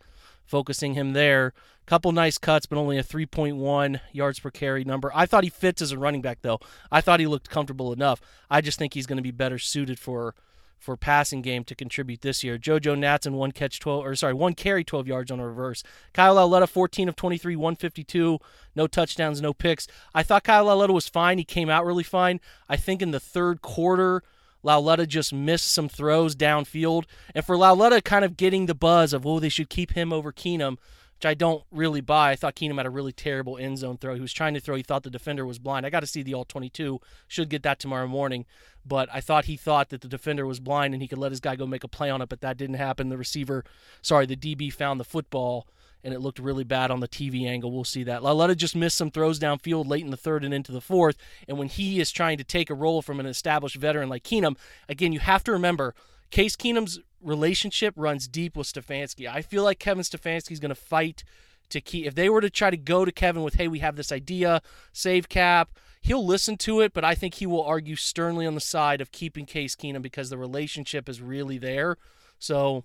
focusing 0.52 0.92
him 0.92 1.14
there. 1.14 1.54
Couple 1.86 2.12
nice 2.12 2.36
cuts, 2.36 2.66
but 2.66 2.76
only 2.76 2.98
a 2.98 3.02
3.1 3.02 4.00
yards 4.12 4.38
per 4.38 4.50
carry 4.50 4.84
number. 4.84 5.10
I 5.14 5.24
thought 5.24 5.44
he 5.44 5.50
fits 5.50 5.80
as 5.80 5.92
a 5.92 5.98
running 5.98 6.20
back, 6.20 6.40
though. 6.42 6.60
I 6.90 7.00
thought 7.00 7.20
he 7.20 7.26
looked 7.26 7.48
comfortable 7.48 7.90
enough. 7.90 8.20
I 8.50 8.60
just 8.60 8.78
think 8.78 8.92
he's 8.92 9.06
going 9.06 9.16
to 9.16 9.22
be 9.22 9.30
better 9.30 9.58
suited 9.58 9.98
for 9.98 10.34
for 10.78 10.96
passing 10.96 11.42
game 11.42 11.62
to 11.62 11.76
contribute 11.76 12.22
this 12.22 12.42
year. 12.42 12.58
JoJo 12.58 12.98
Natson 12.98 13.32
one 13.32 13.52
catch 13.52 13.78
12 13.78 14.04
or 14.04 14.14
sorry, 14.16 14.34
one 14.34 14.54
carry 14.54 14.84
12 14.84 15.06
yards 15.06 15.30
on 15.30 15.38
a 15.40 15.46
reverse. 15.46 15.84
Kyle 16.12 16.34
Lauletta 16.34 16.66
14 16.66 17.08
of 17.08 17.16
23, 17.16 17.54
152, 17.54 18.38
no 18.74 18.86
touchdowns, 18.88 19.40
no 19.40 19.54
picks. 19.54 19.86
I 20.12 20.24
thought 20.24 20.44
Kyle 20.44 20.64
Lauletta 20.64 20.92
was 20.92 21.08
fine. 21.08 21.38
He 21.38 21.44
came 21.44 21.70
out 21.70 21.86
really 21.86 22.02
fine. 22.02 22.40
I 22.68 22.76
think 22.76 23.00
in 23.00 23.12
the 23.12 23.20
third 23.20 23.62
quarter 23.62 24.22
Lauletta 24.62 25.06
just 25.06 25.32
missed 25.32 25.68
some 25.68 25.88
throws 25.88 26.34
downfield. 26.34 27.04
And 27.34 27.44
for 27.44 27.56
Lauletta 27.56 28.00
kind 28.02 28.24
of 28.24 28.36
getting 28.36 28.66
the 28.66 28.74
buzz 28.74 29.12
of, 29.12 29.26
oh, 29.26 29.40
they 29.40 29.48
should 29.48 29.68
keep 29.68 29.92
him 29.92 30.12
over 30.12 30.32
Keenum, 30.32 30.78
which 31.16 31.26
I 31.26 31.34
don't 31.34 31.64
really 31.70 32.00
buy. 32.00 32.30
I 32.30 32.36
thought 32.36 32.56
Keenum 32.56 32.76
had 32.76 32.86
a 32.86 32.90
really 32.90 33.12
terrible 33.12 33.58
end 33.58 33.78
zone 33.78 33.96
throw. 33.96 34.14
He 34.14 34.20
was 34.20 34.32
trying 34.32 34.54
to 34.54 34.60
throw. 34.60 34.76
He 34.76 34.82
thought 34.82 35.02
the 35.02 35.10
defender 35.10 35.44
was 35.44 35.58
blind. 35.58 35.84
I 35.84 35.90
got 35.90 36.00
to 36.00 36.06
see 36.06 36.22
the 36.22 36.34
all 36.34 36.44
22. 36.44 37.00
Should 37.28 37.48
get 37.48 37.62
that 37.64 37.78
tomorrow 37.78 38.06
morning. 38.06 38.46
But 38.84 39.08
I 39.12 39.20
thought 39.20 39.44
he 39.44 39.56
thought 39.56 39.90
that 39.90 40.00
the 40.00 40.08
defender 40.08 40.46
was 40.46 40.60
blind 40.60 40.94
and 40.94 41.02
he 41.02 41.08
could 41.08 41.18
let 41.18 41.32
his 41.32 41.40
guy 41.40 41.56
go 41.56 41.66
make 41.66 41.84
a 41.84 41.88
play 41.88 42.10
on 42.10 42.22
it, 42.22 42.28
but 42.28 42.40
that 42.40 42.56
didn't 42.56 42.76
happen. 42.76 43.08
The 43.08 43.18
receiver, 43.18 43.64
sorry, 44.00 44.26
the 44.26 44.36
DB 44.36 44.72
found 44.72 44.98
the 44.98 45.04
football 45.04 45.66
and 46.04 46.12
it 46.12 46.20
looked 46.20 46.38
really 46.38 46.64
bad 46.64 46.90
on 46.90 47.00
the 47.00 47.08
TV 47.08 47.46
angle. 47.46 47.72
We'll 47.72 47.84
see 47.84 48.04
that. 48.04 48.22
Lauletta 48.22 48.54
just 48.54 48.74
missed 48.76 48.96
some 48.96 49.10
throws 49.10 49.38
downfield 49.38 49.88
late 49.88 50.04
in 50.04 50.10
the 50.10 50.16
third 50.16 50.44
and 50.44 50.52
into 50.52 50.72
the 50.72 50.80
fourth. 50.80 51.16
And 51.48 51.58
when 51.58 51.68
he 51.68 52.00
is 52.00 52.10
trying 52.10 52.38
to 52.38 52.44
take 52.44 52.70
a 52.70 52.74
role 52.74 53.02
from 53.02 53.20
an 53.20 53.26
established 53.26 53.76
veteran 53.76 54.08
like 54.08 54.24
Keenum, 54.24 54.56
again, 54.88 55.12
you 55.12 55.20
have 55.20 55.44
to 55.44 55.52
remember 55.52 55.94
Case 56.30 56.56
Keenum's 56.56 56.98
relationship 57.20 57.94
runs 57.96 58.26
deep 58.26 58.56
with 58.56 58.66
Stefanski. 58.66 59.28
I 59.28 59.42
feel 59.42 59.62
like 59.62 59.78
Kevin 59.78 60.02
Stefanski 60.02 60.52
is 60.52 60.60
going 60.60 60.70
to 60.70 60.74
fight 60.74 61.24
to 61.68 61.80
keep. 61.80 62.06
If 62.06 62.14
they 62.14 62.28
were 62.28 62.40
to 62.40 62.50
try 62.50 62.70
to 62.70 62.76
go 62.76 63.04
to 63.04 63.12
Kevin 63.12 63.42
with, 63.42 63.54
"Hey, 63.54 63.68
we 63.68 63.78
have 63.78 63.96
this 63.96 64.12
idea, 64.12 64.60
save 64.92 65.28
cap," 65.28 65.70
he'll 66.00 66.24
listen 66.24 66.56
to 66.58 66.80
it, 66.80 66.92
but 66.92 67.04
I 67.04 67.14
think 67.14 67.34
he 67.34 67.46
will 67.46 67.62
argue 67.62 67.96
sternly 67.96 68.46
on 68.46 68.54
the 68.54 68.60
side 68.60 69.00
of 69.00 69.12
keeping 69.12 69.46
Case 69.46 69.76
Keenum 69.76 70.02
because 70.02 70.30
the 70.30 70.38
relationship 70.38 71.08
is 71.08 71.20
really 71.20 71.58
there. 71.58 71.96
So 72.38 72.84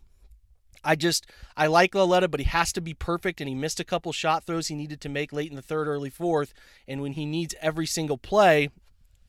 I 0.88 0.96
just 0.96 1.28
I 1.58 1.68
like 1.68 1.94
Lauletta, 1.94 2.30
but 2.30 2.40
he 2.40 2.46
has 2.46 2.72
to 2.74 2.82
be 2.82 2.94
perfect, 2.94 3.42
and 3.42 3.50
he 3.50 3.56
missed 3.56 3.80
a 3.80 3.84
couple 3.84 4.14
shot 4.14 4.46
throws 4.46 4.68
he 4.68 4.76
needed 4.76 5.02
to 5.02 5.10
make 5.10 5.34
late 5.34 5.50
in 5.50 5.58
the 5.58 5.62
third, 5.62 5.88
early 5.88 6.10
fourth, 6.10 6.54
and 6.88 7.02
when 7.02 7.14
he 7.14 7.26
needs 7.26 7.54
every 7.62 7.86
single 7.86 8.18
play, 8.18 8.70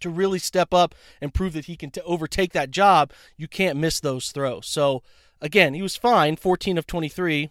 to 0.01 0.09
really 0.09 0.39
step 0.39 0.73
up 0.73 0.95
and 1.21 1.35
prove 1.35 1.53
that 1.55 1.65
he 1.65 1.77
can 1.77 1.91
t- 1.91 2.01
overtake 2.03 2.53
that 2.53 2.71
job, 2.71 3.13
you 3.37 3.49
can't 3.49 3.77
miss 3.77 3.99
those 3.99 4.31
throws. 4.31 4.69
So 4.69 5.03
again, 5.41 5.75
he 5.75 5.83
was 5.83 5.97
fine, 5.97 6.37
14 6.37 6.79
of 6.79 6.87
23, 6.87 7.51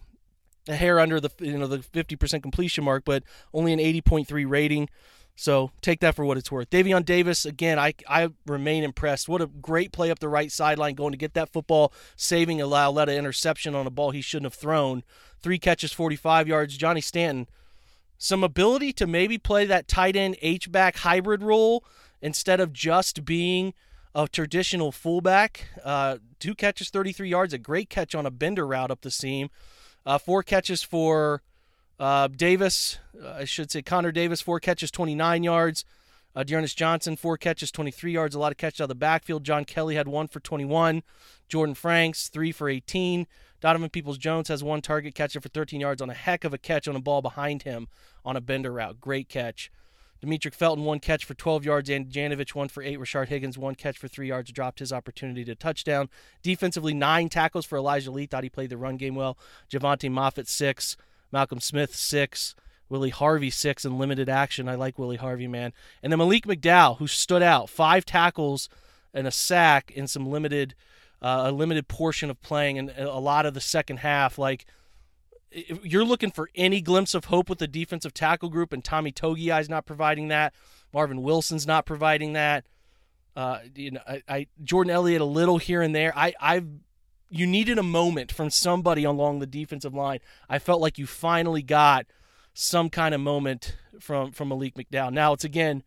a 0.68 0.76
hair 0.76 0.98
under 0.98 1.20
the 1.20 1.30
you 1.40 1.58
know 1.58 1.66
the 1.66 1.78
50% 1.78 2.42
completion 2.42 2.84
mark, 2.84 3.04
but 3.04 3.22
only 3.52 3.72
an 3.72 3.78
80.3 3.78 4.48
rating. 4.48 4.88
So 5.40 5.70
take 5.82 6.00
that 6.00 6.16
for 6.16 6.24
what 6.24 6.36
it's 6.36 6.50
worth. 6.50 6.68
Davion 6.68 7.04
Davis, 7.04 7.46
again, 7.46 7.78
I, 7.78 7.94
I 8.08 8.30
remain 8.44 8.82
impressed. 8.82 9.28
What 9.28 9.40
a 9.40 9.46
great 9.46 9.92
play 9.92 10.10
up 10.10 10.18
the 10.18 10.28
right 10.28 10.50
sideline, 10.50 10.96
going 10.96 11.12
to 11.12 11.16
get 11.16 11.34
that 11.34 11.52
football, 11.52 11.92
saving 12.16 12.60
a 12.60 12.66
Lauletta 12.66 13.16
interception 13.16 13.76
on 13.76 13.86
a 13.86 13.90
ball 13.90 14.10
he 14.10 14.20
shouldn't 14.20 14.46
have 14.46 14.60
thrown. 14.60 15.04
Three 15.40 15.60
catches, 15.60 15.92
45 15.92 16.48
yards. 16.48 16.76
Johnny 16.76 17.00
Stanton, 17.00 17.46
some 18.18 18.42
ability 18.42 18.92
to 18.94 19.06
maybe 19.06 19.38
play 19.38 19.64
that 19.64 19.86
tight 19.86 20.16
end 20.16 20.36
H 20.42 20.72
back 20.72 20.96
hybrid 20.96 21.44
role 21.44 21.84
instead 22.20 22.58
of 22.58 22.72
just 22.72 23.24
being 23.24 23.74
a 24.16 24.26
traditional 24.26 24.90
fullback. 24.90 25.68
Uh, 25.84 26.18
two 26.40 26.56
catches, 26.56 26.90
33 26.90 27.28
yards, 27.28 27.54
a 27.54 27.58
great 27.58 27.88
catch 27.88 28.12
on 28.12 28.26
a 28.26 28.32
bender 28.32 28.66
route 28.66 28.90
up 28.90 29.02
the 29.02 29.10
seam. 29.12 29.50
Uh, 30.04 30.18
four 30.18 30.42
catches 30.42 30.82
for 30.82 31.42
uh, 31.98 32.28
Davis, 32.28 32.98
uh, 33.22 33.30
I 33.30 33.44
should 33.44 33.70
say 33.70 33.82
Connor 33.82 34.12
Davis, 34.12 34.40
four 34.40 34.60
catches, 34.60 34.90
29 34.90 35.42
yards. 35.42 35.84
Uh, 36.34 36.44
D'Ernest 36.44 36.78
Johnson, 36.78 37.16
four 37.16 37.36
catches, 37.36 37.72
23 37.72 38.12
yards, 38.12 38.34
a 38.34 38.38
lot 38.38 38.52
of 38.52 38.58
catches 38.58 38.80
out 38.80 38.84
of 38.84 38.88
the 38.90 38.94
backfield. 38.94 39.44
John 39.44 39.64
Kelly 39.64 39.96
had 39.96 40.06
one 40.06 40.28
for 40.28 40.40
21. 40.40 41.02
Jordan 41.48 41.74
Franks, 41.74 42.28
three 42.28 42.52
for 42.52 42.68
18. 42.68 43.26
Donovan 43.60 43.90
Peoples 43.90 44.18
Jones 44.18 44.48
has 44.48 44.62
one 44.62 44.80
target 44.80 45.14
catcher 45.14 45.40
for 45.40 45.48
13 45.48 45.80
yards 45.80 46.00
on 46.00 46.10
a 46.10 46.14
heck 46.14 46.44
of 46.44 46.54
a 46.54 46.58
catch 46.58 46.86
on 46.86 46.94
a 46.94 47.00
ball 47.00 47.22
behind 47.22 47.64
him 47.64 47.88
on 48.24 48.36
a 48.36 48.40
bender 48.40 48.72
route. 48.72 49.00
Great 49.00 49.28
catch. 49.28 49.72
Demetric 50.22 50.54
Felton, 50.54 50.84
one 50.84 50.98
catch 50.98 51.24
for 51.24 51.34
12 51.34 51.64
yards, 51.64 51.88
and 51.88 52.08
Janovich, 52.08 52.54
one 52.54 52.68
for 52.68 52.82
eight. 52.82 52.98
Rashard 52.98 53.28
Higgins, 53.28 53.56
one 53.56 53.76
catch 53.76 53.98
for 53.98 54.08
three 54.08 54.28
yards, 54.28 54.50
dropped 54.50 54.80
his 54.80 54.92
opportunity 54.92 55.44
to 55.44 55.54
touchdown. 55.54 56.08
Defensively, 56.42 56.92
nine 56.92 57.28
tackles 57.28 57.64
for 57.64 57.78
Elijah 57.78 58.10
Lee. 58.10 58.26
Thought 58.26 58.42
he 58.42 58.50
played 58.50 58.70
the 58.70 58.76
run 58.76 58.96
game 58.96 59.14
well. 59.14 59.38
Jovante 59.70 60.10
Moffatt, 60.10 60.48
six. 60.48 60.96
Malcolm 61.32 61.60
Smith, 61.60 61.94
six. 61.94 62.54
Willie 62.88 63.10
Harvey, 63.10 63.50
six 63.50 63.84
in 63.84 63.98
limited 63.98 64.28
action. 64.30 64.68
I 64.68 64.74
like 64.74 64.98
Willie 64.98 65.16
Harvey, 65.16 65.46
man. 65.46 65.72
And 66.02 66.10
then 66.10 66.18
Malik 66.18 66.46
McDowell, 66.46 66.98
who 66.98 67.06
stood 67.06 67.42
out, 67.42 67.68
five 67.68 68.06
tackles 68.06 68.68
and 69.12 69.26
a 69.26 69.30
sack 69.30 69.90
in 69.90 70.06
some 70.06 70.26
limited, 70.26 70.74
uh, 71.20 71.42
a 71.46 71.52
limited 71.52 71.88
portion 71.88 72.30
of 72.30 72.40
playing 72.40 72.78
and 72.78 72.90
a 72.96 73.18
lot 73.18 73.44
of 73.44 73.52
the 73.52 73.60
second 73.60 73.98
half. 73.98 74.38
Like, 74.38 74.64
you're 75.82 76.04
looking 76.04 76.30
for 76.30 76.50
any 76.54 76.80
glimpse 76.80 77.14
of 77.14 77.26
hope 77.26 77.48
with 77.48 77.58
the 77.58 77.68
defensive 77.68 78.14
tackle 78.14 78.48
group, 78.48 78.72
and 78.72 78.84
Tommy 78.84 79.12
is 79.22 79.68
not 79.68 79.86
providing 79.86 80.28
that. 80.28 80.54
Marvin 80.92 81.22
Wilson's 81.22 81.66
not 81.66 81.86
providing 81.86 82.34
that. 82.34 82.64
Uh, 83.36 83.60
you 83.74 83.92
know, 83.92 84.00
I, 84.06 84.22
I 84.28 84.46
Jordan 84.62 84.90
Elliott 84.90 85.20
a 85.20 85.26
little 85.26 85.58
here 85.58 85.80
and 85.80 85.94
there. 85.94 86.12
I 86.16 86.34
I've 86.40 86.66
you 87.30 87.46
needed 87.46 87.78
a 87.78 87.82
moment 87.82 88.32
from 88.32 88.50
somebody 88.50 89.04
along 89.04 89.38
the 89.38 89.46
defensive 89.46 89.94
line. 89.94 90.20
I 90.48 90.58
felt 90.58 90.80
like 90.80 90.98
you 90.98 91.06
finally 91.06 91.62
got 91.62 92.06
some 92.54 92.90
kind 92.90 93.14
of 93.14 93.20
moment 93.20 93.76
from 94.00 94.32
from 94.32 94.48
Malik 94.48 94.74
McDowell. 94.74 95.12
Now 95.12 95.32
it's 95.32 95.44
again, 95.44 95.82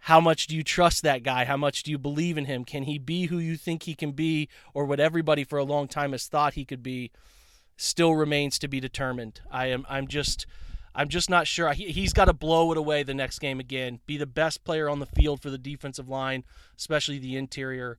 how 0.00 0.20
much 0.20 0.46
do 0.46 0.54
you 0.54 0.62
trust 0.62 1.02
that 1.02 1.22
guy? 1.22 1.44
How 1.44 1.56
much 1.56 1.82
do 1.82 1.90
you 1.90 1.98
believe 1.98 2.36
in 2.36 2.44
him? 2.44 2.64
Can 2.64 2.84
he 2.84 2.98
be 2.98 3.26
who 3.26 3.38
you 3.38 3.56
think 3.56 3.84
he 3.84 3.94
can 3.94 4.12
be, 4.12 4.48
or 4.74 4.84
what 4.84 5.00
everybody 5.00 5.44
for 5.44 5.58
a 5.58 5.64
long 5.64 5.88
time 5.88 6.12
has 6.12 6.26
thought 6.26 6.54
he 6.54 6.64
could 6.64 6.82
be? 6.82 7.10
Still 7.76 8.14
remains 8.14 8.58
to 8.60 8.68
be 8.68 8.80
determined. 8.80 9.40
I 9.50 9.66
am. 9.66 9.86
I'm 9.88 10.06
just. 10.06 10.46
I'm 10.96 11.08
just 11.08 11.28
not 11.28 11.48
sure. 11.48 11.72
He, 11.72 11.90
he's 11.90 12.12
got 12.12 12.26
to 12.26 12.32
blow 12.32 12.70
it 12.70 12.78
away 12.78 13.02
the 13.02 13.14
next 13.14 13.40
game 13.40 13.58
again. 13.58 13.98
Be 14.06 14.16
the 14.16 14.26
best 14.26 14.62
player 14.62 14.88
on 14.88 15.00
the 15.00 15.06
field 15.06 15.42
for 15.42 15.50
the 15.50 15.58
defensive 15.58 16.08
line, 16.08 16.44
especially 16.78 17.18
the 17.18 17.36
interior. 17.36 17.98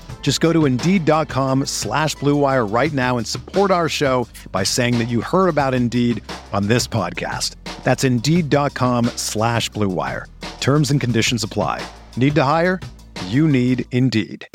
Just 0.21 0.39
go 0.39 0.53
to 0.53 0.65
Indeed.com 0.65 1.65
slash 1.65 2.15
BlueWire 2.15 2.71
right 2.71 2.93
now 2.93 3.17
and 3.17 3.27
support 3.27 3.69
our 3.71 3.89
show 3.89 4.27
by 4.53 4.63
saying 4.63 4.97
that 4.99 5.09
you 5.09 5.19
heard 5.19 5.49
about 5.49 5.73
Indeed 5.73 6.23
on 6.53 6.67
this 6.67 6.87
podcast. 6.87 7.55
That's 7.83 8.05
Indeed.com 8.05 9.05
slash 9.17 9.69
BlueWire. 9.71 10.25
Terms 10.61 10.91
and 10.91 11.01
conditions 11.01 11.43
apply. 11.43 11.85
Need 12.15 12.35
to 12.35 12.43
hire? 12.43 12.79
You 13.27 13.47
need 13.47 13.85
Indeed. 13.91 14.47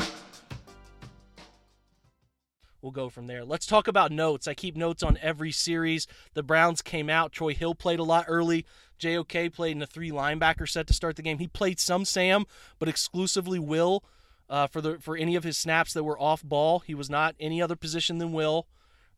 We'll 2.86 2.92
go 2.92 3.08
from 3.08 3.26
there. 3.26 3.44
Let's 3.44 3.66
talk 3.66 3.88
about 3.88 4.12
notes. 4.12 4.46
I 4.46 4.54
keep 4.54 4.76
notes 4.76 5.02
on 5.02 5.18
every 5.20 5.50
series. 5.50 6.06
The 6.34 6.44
Browns 6.44 6.82
came 6.82 7.10
out. 7.10 7.32
Troy 7.32 7.52
Hill 7.52 7.74
played 7.74 7.98
a 7.98 8.04
lot 8.04 8.26
early. 8.28 8.64
JOK 8.98 9.52
played 9.52 9.74
in 9.74 9.82
a 9.82 9.86
three 9.86 10.12
linebacker 10.12 10.68
set 10.68 10.86
to 10.86 10.94
start 10.94 11.16
the 11.16 11.22
game. 11.22 11.38
He 11.38 11.48
played 11.48 11.80
some 11.80 12.04
Sam, 12.04 12.44
but 12.78 12.88
exclusively 12.88 13.58
Will 13.58 14.04
uh, 14.48 14.66
for 14.66 14.80
the 14.80 14.98
for 14.98 15.16
any 15.16 15.36
of 15.36 15.44
his 15.44 15.58
snaps 15.58 15.92
that 15.92 16.04
were 16.04 16.18
off 16.18 16.42
ball. 16.42 16.80
He 16.80 16.94
was 16.94 17.10
not 17.10 17.34
any 17.40 17.60
other 17.60 17.76
position 17.76 18.18
than 18.18 18.32
Will, 18.32 18.66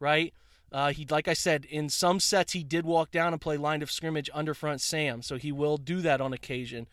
right? 0.00 0.32
Uh, 0.70 0.92
he, 0.92 1.06
like 1.08 1.28
I 1.28 1.32
said, 1.32 1.64
in 1.64 1.88
some 1.88 2.20
sets 2.20 2.52
he 2.52 2.62
did 2.62 2.84
walk 2.84 3.10
down 3.10 3.32
and 3.32 3.40
play 3.40 3.56
line 3.56 3.82
of 3.82 3.90
scrimmage 3.90 4.28
under 4.34 4.52
front 4.52 4.80
Sam, 4.80 5.22
so 5.22 5.36
he 5.36 5.50
will 5.50 5.78
do 5.78 6.00
that 6.02 6.20
on 6.20 6.32
occasion. 6.32 6.86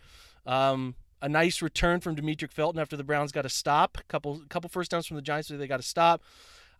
Um, 0.46 0.96
a 1.22 1.28
nice 1.28 1.62
return 1.62 2.00
from 2.00 2.16
Demetric 2.16 2.52
Felton 2.52 2.80
after 2.80 2.96
the 2.96 3.04
Browns 3.04 3.32
got 3.32 3.46
a 3.46 3.50
stop. 3.50 3.98
Couple 4.08 4.42
couple 4.50 4.70
first 4.70 4.92
downs 4.92 5.08
from 5.08 5.16
the 5.16 5.22
Giants, 5.22 5.50
so 5.50 5.58
they 5.58 5.68
got 5.68 5.80
a 5.80 5.84
stop. 5.84 6.22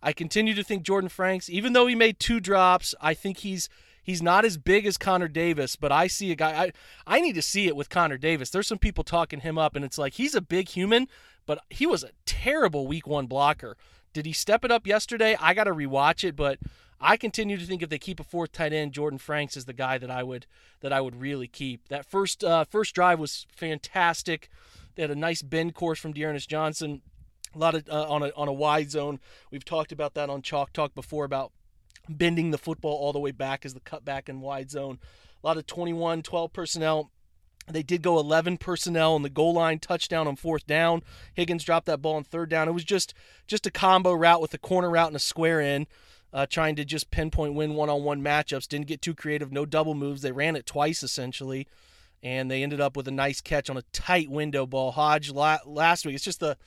I 0.02 0.12
continue 0.12 0.54
to 0.54 0.62
think 0.62 0.84
Jordan 0.84 1.08
Franks, 1.08 1.50
even 1.50 1.72
though 1.72 1.86
he 1.86 1.94
made 1.94 2.18
two 2.18 2.38
drops, 2.38 2.94
I 3.00 3.14
think 3.14 3.38
he's 3.38 3.68
he's 4.06 4.22
not 4.22 4.44
as 4.44 4.56
big 4.56 4.86
as 4.86 4.96
Connor 4.96 5.28
Davis, 5.28 5.76
but 5.76 5.92
I 5.92 6.06
see 6.06 6.30
a 6.32 6.36
guy 6.36 6.64
I 6.64 6.72
I 7.06 7.20
need 7.20 7.34
to 7.34 7.42
see 7.42 7.66
it 7.66 7.76
with 7.76 7.90
Connor 7.90 8.16
Davis. 8.16 8.48
There's 8.48 8.68
some 8.68 8.78
people 8.78 9.04
talking 9.04 9.40
him 9.40 9.58
up 9.58 9.76
and 9.76 9.84
it's 9.84 9.98
like 9.98 10.14
he's 10.14 10.34
a 10.34 10.40
big 10.40 10.68
human, 10.68 11.08
but 11.44 11.58
he 11.68 11.84
was 11.86 12.04
a 12.04 12.10
terrible 12.24 12.86
week 12.86 13.06
1 13.06 13.26
blocker. 13.26 13.76
Did 14.12 14.24
he 14.24 14.32
step 14.32 14.64
it 14.64 14.70
up 14.70 14.86
yesterday? 14.86 15.36
I 15.38 15.52
got 15.52 15.64
to 15.64 15.72
rewatch 15.72 16.24
it, 16.24 16.36
but 16.36 16.58
I 16.98 17.18
continue 17.18 17.58
to 17.58 17.66
think 17.66 17.82
if 17.82 17.90
they 17.90 17.98
keep 17.98 18.18
a 18.18 18.24
fourth 18.24 18.52
tight 18.52 18.72
end, 18.72 18.92
Jordan 18.92 19.18
Franks 19.18 19.56
is 19.56 19.66
the 19.66 19.74
guy 19.74 19.98
that 19.98 20.10
I 20.10 20.22
would 20.22 20.46
that 20.80 20.92
I 20.92 21.02
would 21.02 21.20
really 21.20 21.48
keep. 21.48 21.88
That 21.88 22.06
first 22.06 22.42
uh, 22.42 22.64
first 22.64 22.94
drive 22.94 23.18
was 23.18 23.46
fantastic. 23.54 24.48
They 24.94 25.02
had 25.02 25.10
a 25.10 25.16
nice 25.16 25.42
bend 25.42 25.74
course 25.74 25.98
from 25.98 26.14
D'Ernest 26.14 26.48
Johnson 26.48 27.02
a 27.56 27.58
lot 27.58 27.74
of 27.74 27.88
uh, 27.88 28.08
on 28.08 28.22
a 28.22 28.30
on 28.36 28.48
a 28.48 28.52
wide 28.52 28.90
zone. 28.90 29.18
We've 29.50 29.64
talked 29.64 29.92
about 29.92 30.14
that 30.14 30.30
on 30.30 30.42
Chalk 30.42 30.72
Talk 30.72 30.94
before 30.94 31.24
about 31.24 31.52
bending 32.08 32.50
the 32.50 32.58
football 32.58 32.94
all 32.94 33.12
the 33.12 33.18
way 33.18 33.30
back 33.30 33.64
as 33.64 33.74
the 33.74 33.80
cutback 33.80 34.28
and 34.28 34.42
wide 34.42 34.70
zone. 34.70 34.98
A 35.42 35.46
lot 35.46 35.56
of 35.56 35.66
21, 35.66 36.22
12 36.22 36.52
personnel. 36.52 37.10
They 37.68 37.82
did 37.82 38.02
go 38.02 38.18
11 38.18 38.58
personnel 38.58 39.14
on 39.14 39.22
the 39.22 39.30
goal 39.30 39.54
line 39.54 39.80
touchdown 39.80 40.28
on 40.28 40.36
fourth 40.36 40.66
down. 40.66 41.02
Higgins 41.34 41.64
dropped 41.64 41.86
that 41.86 42.00
ball 42.00 42.14
on 42.14 42.24
third 42.24 42.48
down. 42.48 42.68
It 42.68 42.72
was 42.72 42.84
just 42.84 43.12
just 43.46 43.66
a 43.66 43.70
combo 43.70 44.12
route 44.12 44.40
with 44.40 44.54
a 44.54 44.58
corner 44.58 44.88
route 44.90 45.08
and 45.08 45.16
a 45.16 45.20
square 45.20 45.60
in. 45.60 45.86
Uh, 46.32 46.44
trying 46.44 46.76
to 46.76 46.84
just 46.84 47.10
pinpoint 47.10 47.54
win 47.54 47.74
one-on-one 47.74 48.20
matchups. 48.20 48.68
Didn't 48.68 48.88
get 48.88 49.00
too 49.00 49.14
creative. 49.14 49.52
No 49.52 49.64
double 49.64 49.94
moves. 49.94 50.22
They 50.22 50.32
ran 50.32 50.54
it 50.54 50.66
twice 50.66 51.02
essentially, 51.02 51.66
and 52.22 52.50
they 52.50 52.62
ended 52.62 52.80
up 52.80 52.96
with 52.96 53.08
a 53.08 53.12
nice 53.12 53.40
catch 53.40 53.70
on 53.70 53.76
a 53.76 53.82
tight 53.92 54.28
window 54.28 54.66
ball. 54.66 54.90
Hodge 54.92 55.30
la- 55.30 55.58
last 55.64 56.04
week. 56.04 56.14
It's 56.14 56.24
just 56.24 56.40
the 56.40 56.58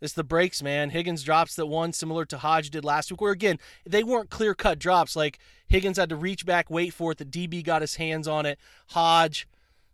it's 0.00 0.12
the 0.12 0.24
breaks, 0.24 0.62
man. 0.62 0.90
Higgins 0.90 1.22
drops 1.22 1.54
that 1.56 1.66
one 1.66 1.92
similar 1.92 2.24
to 2.26 2.38
Hodge 2.38 2.70
did 2.70 2.84
last 2.84 3.10
week, 3.10 3.20
where 3.20 3.32
again, 3.32 3.58
they 3.84 4.04
weren't 4.04 4.30
clear 4.30 4.54
cut 4.54 4.78
drops. 4.78 5.16
Like 5.16 5.38
Higgins 5.68 5.96
had 5.96 6.08
to 6.10 6.16
reach 6.16 6.44
back, 6.44 6.70
wait 6.70 6.92
for 6.92 7.12
it. 7.12 7.18
The 7.18 7.24
DB 7.24 7.64
got 7.64 7.82
his 7.82 7.96
hands 7.96 8.28
on 8.28 8.46
it. 8.46 8.58
Hodge 8.88 9.48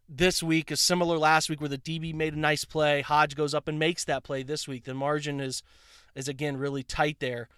this 0.08 0.42
week 0.42 0.70
is 0.70 0.80
similar 0.80 1.16
last 1.16 1.48
week 1.48 1.60
where 1.60 1.68
the 1.68 1.78
DB 1.78 2.14
made 2.14 2.34
a 2.34 2.38
nice 2.38 2.64
play. 2.64 3.00
Hodge 3.00 3.34
goes 3.34 3.54
up 3.54 3.68
and 3.68 3.78
makes 3.78 4.04
that 4.04 4.24
play 4.24 4.42
this 4.42 4.68
week. 4.68 4.84
The 4.84 4.94
margin 4.94 5.40
is 5.40 5.62
is 6.14 6.28
again 6.28 6.56
really 6.56 6.82
tight 6.82 7.20
there. 7.20 7.48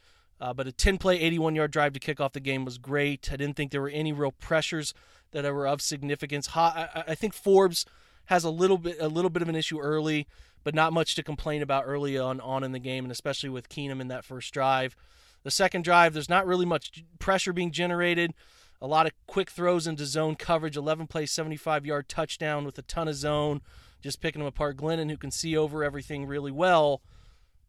Uh, 0.40 0.52
but 0.52 0.66
a 0.66 0.72
10 0.72 0.98
play, 0.98 1.18
81 1.20 1.54
yard 1.54 1.70
drive 1.70 1.92
to 1.94 2.00
kick 2.00 2.20
off 2.20 2.32
the 2.32 2.40
game 2.40 2.64
was 2.64 2.76
great. 2.76 3.30
I 3.32 3.36
didn't 3.36 3.56
think 3.56 3.70
there 3.70 3.80
were 3.80 3.88
any 3.88 4.12
real 4.12 4.32
pressures 4.32 4.92
that 5.30 5.44
were 5.52 5.66
of 5.66 5.80
significance. 5.80 6.50
I, 6.54 7.04
I 7.08 7.14
think 7.14 7.34
Forbes 7.34 7.86
has 8.26 8.44
a 8.44 8.50
little 8.50 8.78
bit 8.78 8.96
a 9.00 9.08
little 9.08 9.30
bit 9.30 9.42
of 9.42 9.48
an 9.48 9.56
issue 9.56 9.80
early 9.80 10.26
but 10.64 10.75
not 10.75 10.92
much 10.92 11.14
to 11.14 11.23
complain 11.23 11.62
about 11.62 11.85
early 11.87 12.18
on 12.18 12.40
on 12.40 12.64
in 12.64 12.73
the 12.73 12.78
game, 12.78 13.04
and 13.04 13.12
especially 13.12 13.50
with 13.50 13.68
Keenum 13.68 14.00
in 14.00 14.09
that 14.09 14.25
first 14.25 14.52
drive. 14.52 14.97
The 15.44 15.50
second 15.50 15.85
drive, 15.85 16.14
there's 16.14 16.28
not 16.28 16.47
really 16.47 16.64
much 16.64 17.04
pressure 17.18 17.52
being 17.52 17.71
generated. 17.71 18.33
A 18.80 18.87
lot 18.87 19.06
of 19.06 19.12
quick 19.26 19.50
throws 19.50 19.87
into 19.87 20.06
zone 20.06 20.35
coverage. 20.35 20.76
11 20.76 21.06
plays, 21.06 21.30
75 21.30 21.87
yard 21.87 22.09
touchdown 22.09 22.64
with 22.64 22.78
a 22.78 22.83
ton 22.83 23.09
of 23.09 23.14
zone. 23.14 23.61
Just 24.02 24.21
picking 24.21 24.40
them 24.40 24.49
apart. 24.49 24.76
Glennon, 24.76 25.11
who 25.11 25.16
can 25.16 25.30
see 25.30 25.56
over 25.56 25.85
everything 25.85 26.26
really 26.26 26.50
well, 26.50 27.02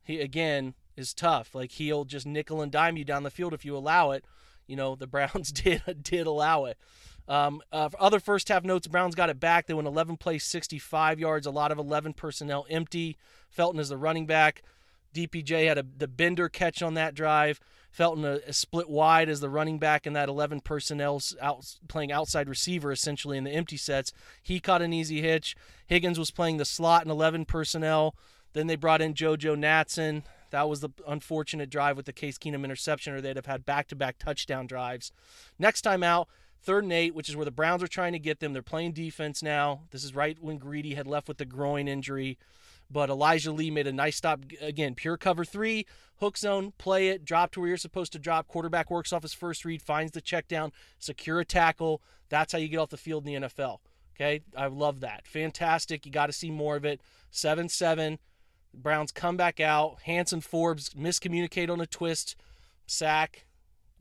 he 0.03 0.19
again 0.19 0.73
is 0.95 1.13
tough. 1.13 1.53
Like 1.53 1.71
he'll 1.71 2.05
just 2.05 2.25
nickel 2.25 2.61
and 2.61 2.71
dime 2.71 2.97
you 2.97 3.05
down 3.05 3.23
the 3.23 3.29
field 3.29 3.53
if 3.53 3.65
you 3.65 3.75
allow 3.75 4.11
it. 4.11 4.23
You 4.67 4.75
know 4.75 4.95
the 4.95 5.07
Browns 5.15 5.51
did 5.51 5.81
did 6.01 6.27
allow 6.27 6.65
it. 6.65 6.77
Um, 7.27 7.61
uh, 7.71 7.89
other 7.99 8.19
first 8.19 8.49
half 8.49 8.63
notes, 8.63 8.87
Browns 8.87 9.15
got 9.15 9.29
it 9.29 9.39
back. 9.39 9.67
They 9.67 9.73
went 9.73 9.87
11 9.87 10.17
plays, 10.17 10.43
65 10.43 11.19
yards, 11.19 11.47
a 11.47 11.51
lot 11.51 11.71
of 11.71 11.77
11 11.77 12.13
personnel 12.13 12.65
empty. 12.69 13.17
Felton 13.49 13.79
is 13.79 13.89
the 13.89 13.97
running 13.97 14.25
back. 14.25 14.61
DPJ 15.13 15.67
had 15.67 15.77
a, 15.77 15.85
the 15.97 16.07
bender 16.07 16.49
catch 16.49 16.81
on 16.81 16.93
that 16.95 17.15
drive. 17.15 17.59
Felton 17.89 18.25
a, 18.25 18.39
a 18.47 18.53
split 18.53 18.89
wide 18.89 19.29
as 19.29 19.39
the 19.39 19.49
running 19.49 19.79
back 19.79 20.05
in 20.05 20.13
that 20.13 20.27
11 20.27 20.59
personnel 20.61 21.21
out, 21.41 21.77
playing 21.87 22.11
outside 22.11 22.49
receiver 22.49 22.91
essentially 22.91 23.37
in 23.37 23.45
the 23.45 23.51
empty 23.51 23.77
sets. 23.77 24.11
He 24.43 24.59
caught 24.59 24.81
an 24.81 24.93
easy 24.93 25.21
hitch. 25.21 25.55
Higgins 25.87 26.19
was 26.19 26.31
playing 26.31 26.57
the 26.57 26.65
slot 26.65 27.05
in 27.05 27.11
11 27.11 27.45
personnel. 27.45 28.15
Then 28.53 28.67
they 28.67 28.75
brought 28.75 29.01
in 29.01 29.13
JoJo 29.13 29.57
Natson. 29.57 30.23
That 30.51 30.69
was 30.69 30.81
the 30.81 30.89
unfortunate 31.07 31.69
drive 31.69 31.97
with 31.97 32.05
the 32.05 32.13
Case 32.13 32.37
Keenum 32.37 32.63
interception, 32.63 33.13
or 33.13 33.21
they'd 33.21 33.35
have 33.35 33.45
had 33.45 33.65
back 33.65 33.87
to 33.89 33.95
back 33.95 34.17
touchdown 34.17 34.67
drives. 34.67 35.11
Next 35.57 35.81
time 35.81 36.03
out, 36.03 36.27
Third 36.65 36.83
and 36.83 36.93
eight, 36.93 37.13
which 37.13 37.29
is 37.29 37.35
where 37.35 37.45
the 37.45 37.51
Browns 37.51 37.83
are 37.83 37.87
trying 37.87 38.13
to 38.13 38.19
get 38.19 38.39
them. 38.39 38.51
They're 38.51 38.63
playing 38.63 38.93
defense 38.93 39.43
now. 39.43 39.81
This 39.91 40.03
is 40.03 40.15
right 40.15 40.35
when 40.41 40.57
Greedy 40.57 40.95
had 40.95 41.05
left 41.05 41.27
with 41.27 41.37
the 41.37 41.45
groin 41.45 41.87
injury. 41.87 42.39
But 42.89 43.11
Elijah 43.11 43.51
Lee 43.51 43.69
made 43.69 43.85
a 43.85 43.93
nice 43.93 44.15
stop. 44.15 44.41
Again, 44.59 44.95
pure 44.95 45.15
cover 45.15 45.45
three, 45.45 45.85
hook 46.17 46.39
zone, 46.39 46.73
play 46.79 47.09
it, 47.09 47.23
drop 47.23 47.51
to 47.51 47.59
where 47.59 47.69
you're 47.69 47.77
supposed 47.77 48.13
to 48.13 48.19
drop. 48.19 48.47
Quarterback 48.47 48.89
works 48.89 49.13
off 49.13 49.21
his 49.21 49.33
first 49.33 49.63
read, 49.63 49.81
finds 49.81 50.13
the 50.13 50.21
check 50.21 50.47
down, 50.47 50.71
secure 50.97 51.39
a 51.39 51.45
tackle. 51.45 52.01
That's 52.29 52.51
how 52.51 52.57
you 52.57 52.67
get 52.67 52.77
off 52.77 52.89
the 52.89 52.97
field 52.97 53.27
in 53.27 53.41
the 53.41 53.47
NFL. 53.47 53.77
Okay, 54.15 54.41
I 54.57 54.65
love 54.65 55.01
that. 55.01 55.27
Fantastic. 55.27 56.03
You 56.05 56.11
got 56.11 56.27
to 56.27 56.33
see 56.33 56.49
more 56.49 56.75
of 56.75 56.85
it. 56.85 56.99
7 57.29 57.69
7. 57.69 58.17
Browns 58.73 59.11
come 59.11 59.37
back 59.37 59.59
out. 59.59 59.97
Hanson 60.05 60.41
Forbes 60.41 60.91
miscommunicate 60.91 61.69
on 61.69 61.79
a 61.79 61.85
twist, 61.85 62.35
sack 62.87 63.44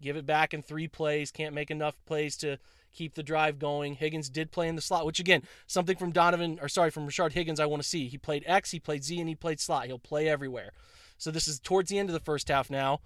give 0.05 0.17
it 0.17 0.27
back 0.27 0.55
in 0.55 0.63
three 0.63 0.87
plays, 0.87 1.31
can't 1.31 1.55
make 1.55 1.71
enough 1.71 1.97
plays 2.07 2.37
to 2.37 2.59
keep 2.93 3.15
the 3.15 3.23
drive 3.23 3.59
going. 3.59 3.95
Higgins 3.95 4.29
did 4.29 4.53
play 4.53 4.69
in 4.69 4.77
the 4.77 4.83
slot, 4.83 5.07
which 5.07 5.19
again, 5.19 5.43
something 5.67 5.97
from 5.97 6.13
Donovan 6.13 6.59
or 6.63 6.69
sorry, 6.69 6.91
from 6.91 7.09
Rashard 7.09 7.33
Higgins 7.33 7.59
I 7.59 7.67
want 7.67 7.83
to 7.83 7.89
see. 7.89 8.07
He 8.07 8.19
played 8.19 8.45
X, 8.47 8.71
he 8.71 8.79
played 8.79 9.03
Z, 9.03 9.19
and 9.19 9.29
he 9.29 9.35
played 9.35 9.59
slot. 9.59 9.87
He'll 9.87 9.99
play 9.99 10.29
everywhere. 10.29 10.71
So 11.19 11.31
this 11.31 11.49
is 11.49 11.59
towards 11.59 11.91
the 11.91 11.99
end 11.99 12.09
of 12.09 12.13
the 12.13 12.21
first 12.21 12.49
half 12.49 12.71
now. 12.71 13.01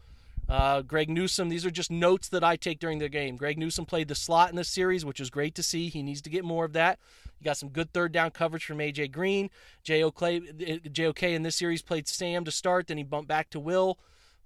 Uh, 0.49 0.81
Greg 0.81 1.11
Newsome, 1.11 1.51
these 1.51 1.67
are 1.67 1.71
just 1.71 1.91
notes 1.91 2.29
that 2.31 2.43
I 2.43 2.57
take 2.57 2.79
during 2.79 2.99
the 2.99 3.09
game. 3.11 3.37
Greg 3.37 3.59
Newsome 3.59 3.85
played 3.85 4.09
the 4.09 4.15
slot 4.15 4.49
in 4.49 4.57
this 4.57 4.69
series, 4.69 5.05
which 5.05 5.21
is 5.21 5.29
great 5.29 5.55
to 5.57 5.63
see. 5.63 5.89
He 5.89 6.03
needs 6.03 6.23
to 6.23 6.31
get 6.31 6.45
more 6.45 6.65
of 6.65 6.73
that. 6.73 6.99
You 7.39 7.45
got 7.45 7.59
some 7.59 7.69
good 7.69 7.93
third 7.93 8.13
down 8.13 8.31
coverage 8.31 8.65
from 8.65 8.79
AJ 8.79 9.13
Green. 9.13 9.51
JOK 9.85 11.23
in 11.23 11.43
this 11.43 11.57
series 11.57 11.83
played 11.83 12.09
Sam 12.09 12.45
to 12.45 12.51
start, 12.51 12.87
then 12.87 12.97
he 12.97 13.05
bumped 13.05 13.29
back 13.29 13.51
to 13.51 13.61
Will. 13.61 13.99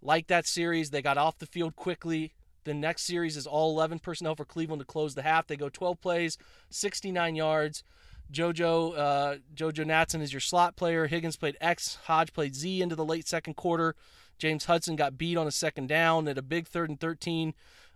Like 0.02 0.26
that 0.26 0.46
series, 0.46 0.90
they 0.90 1.00
got 1.00 1.18
off 1.18 1.38
the 1.38 1.46
field 1.46 1.76
quickly. 1.76 2.32
The 2.64 2.74
next 2.74 3.02
series 3.02 3.36
is 3.36 3.46
all 3.46 3.70
11 3.72 3.98
personnel 4.00 4.34
for 4.34 4.44
Cleveland 4.44 4.80
to 4.80 4.86
close 4.86 5.14
the 5.14 5.22
half. 5.22 5.46
They 5.46 5.56
go 5.56 5.68
12 5.68 6.00
plays, 6.00 6.38
69 6.70 7.34
yards. 7.34 7.82
Jojo 8.32 8.96
uh, 8.96 9.36
Jojo 9.54 9.84
Natson 9.84 10.22
is 10.22 10.32
your 10.32 10.40
slot 10.40 10.76
player. 10.76 11.06
Higgins 11.06 11.36
played 11.36 11.56
X. 11.60 11.98
Hodge 12.04 12.32
played 12.32 12.54
Z 12.54 12.80
into 12.80 12.96
the 12.96 13.04
late 13.04 13.28
second 13.28 13.54
quarter. 13.54 13.94
James 14.38 14.64
Hudson 14.64 14.96
got 14.96 15.18
beat 15.18 15.36
on 15.36 15.46
a 15.46 15.52
second 15.52 15.88
down 15.88 16.26
at 16.28 16.38
a 16.38 16.42
big 16.42 16.66
third 16.66 16.88
and 16.88 16.98
13 16.98 17.54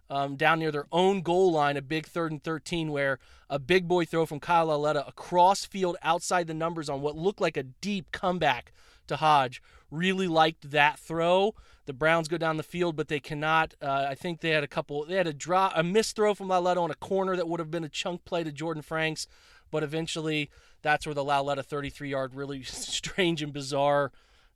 um, 0.08 0.36
down 0.36 0.58
near 0.58 0.70
their 0.70 0.86
own 0.92 1.20
goal 1.20 1.52
line, 1.52 1.76
a 1.76 1.82
big 1.82 2.06
third 2.06 2.32
and 2.32 2.42
13, 2.42 2.92
where 2.92 3.18
a 3.50 3.58
big 3.58 3.88
boy 3.88 4.04
throw 4.04 4.26
from 4.26 4.40
Kyle 4.40 4.66
Lauletta 4.66 5.06
across 5.06 5.64
field 5.64 5.96
outside 6.02 6.46
the 6.46 6.54
numbers 6.54 6.88
on 6.88 7.00
what 7.00 7.16
looked 7.16 7.40
like 7.40 7.56
a 7.56 7.64
deep 7.64 8.12
comeback 8.12 8.72
to 9.08 9.16
Hodge. 9.16 9.62
Really 9.90 10.28
liked 10.28 10.70
that 10.70 10.98
throw. 10.98 11.54
The 11.86 11.92
Browns 11.92 12.28
go 12.28 12.36
down 12.36 12.56
the 12.56 12.62
field, 12.62 12.96
but 12.96 13.08
they 13.08 13.20
cannot. 13.20 13.74
Uh, 13.80 14.06
I 14.08 14.14
think 14.14 14.40
they 14.40 14.50
had 14.50 14.64
a 14.64 14.68
couple. 14.68 15.04
They 15.06 15.14
had 15.14 15.28
a 15.28 15.32
draw, 15.32 15.72
a 15.74 15.82
missed 15.82 16.16
throw 16.16 16.34
from 16.34 16.48
Lauletta 16.48 16.80
on 16.80 16.90
a 16.90 16.96
corner 16.96 17.36
that 17.36 17.48
would 17.48 17.60
have 17.60 17.70
been 17.70 17.84
a 17.84 17.88
chunk 17.88 18.24
play 18.24 18.42
to 18.44 18.52
Jordan 18.52 18.82
Franks, 18.82 19.28
but 19.70 19.82
eventually 19.82 20.50
that's 20.82 21.06
where 21.06 21.14
the 21.14 21.24
Lauletta 21.24 21.62
33-yard 21.62 22.34
really 22.34 22.62
strange 22.64 23.40
and 23.40 23.52
bizarre, 23.52 24.10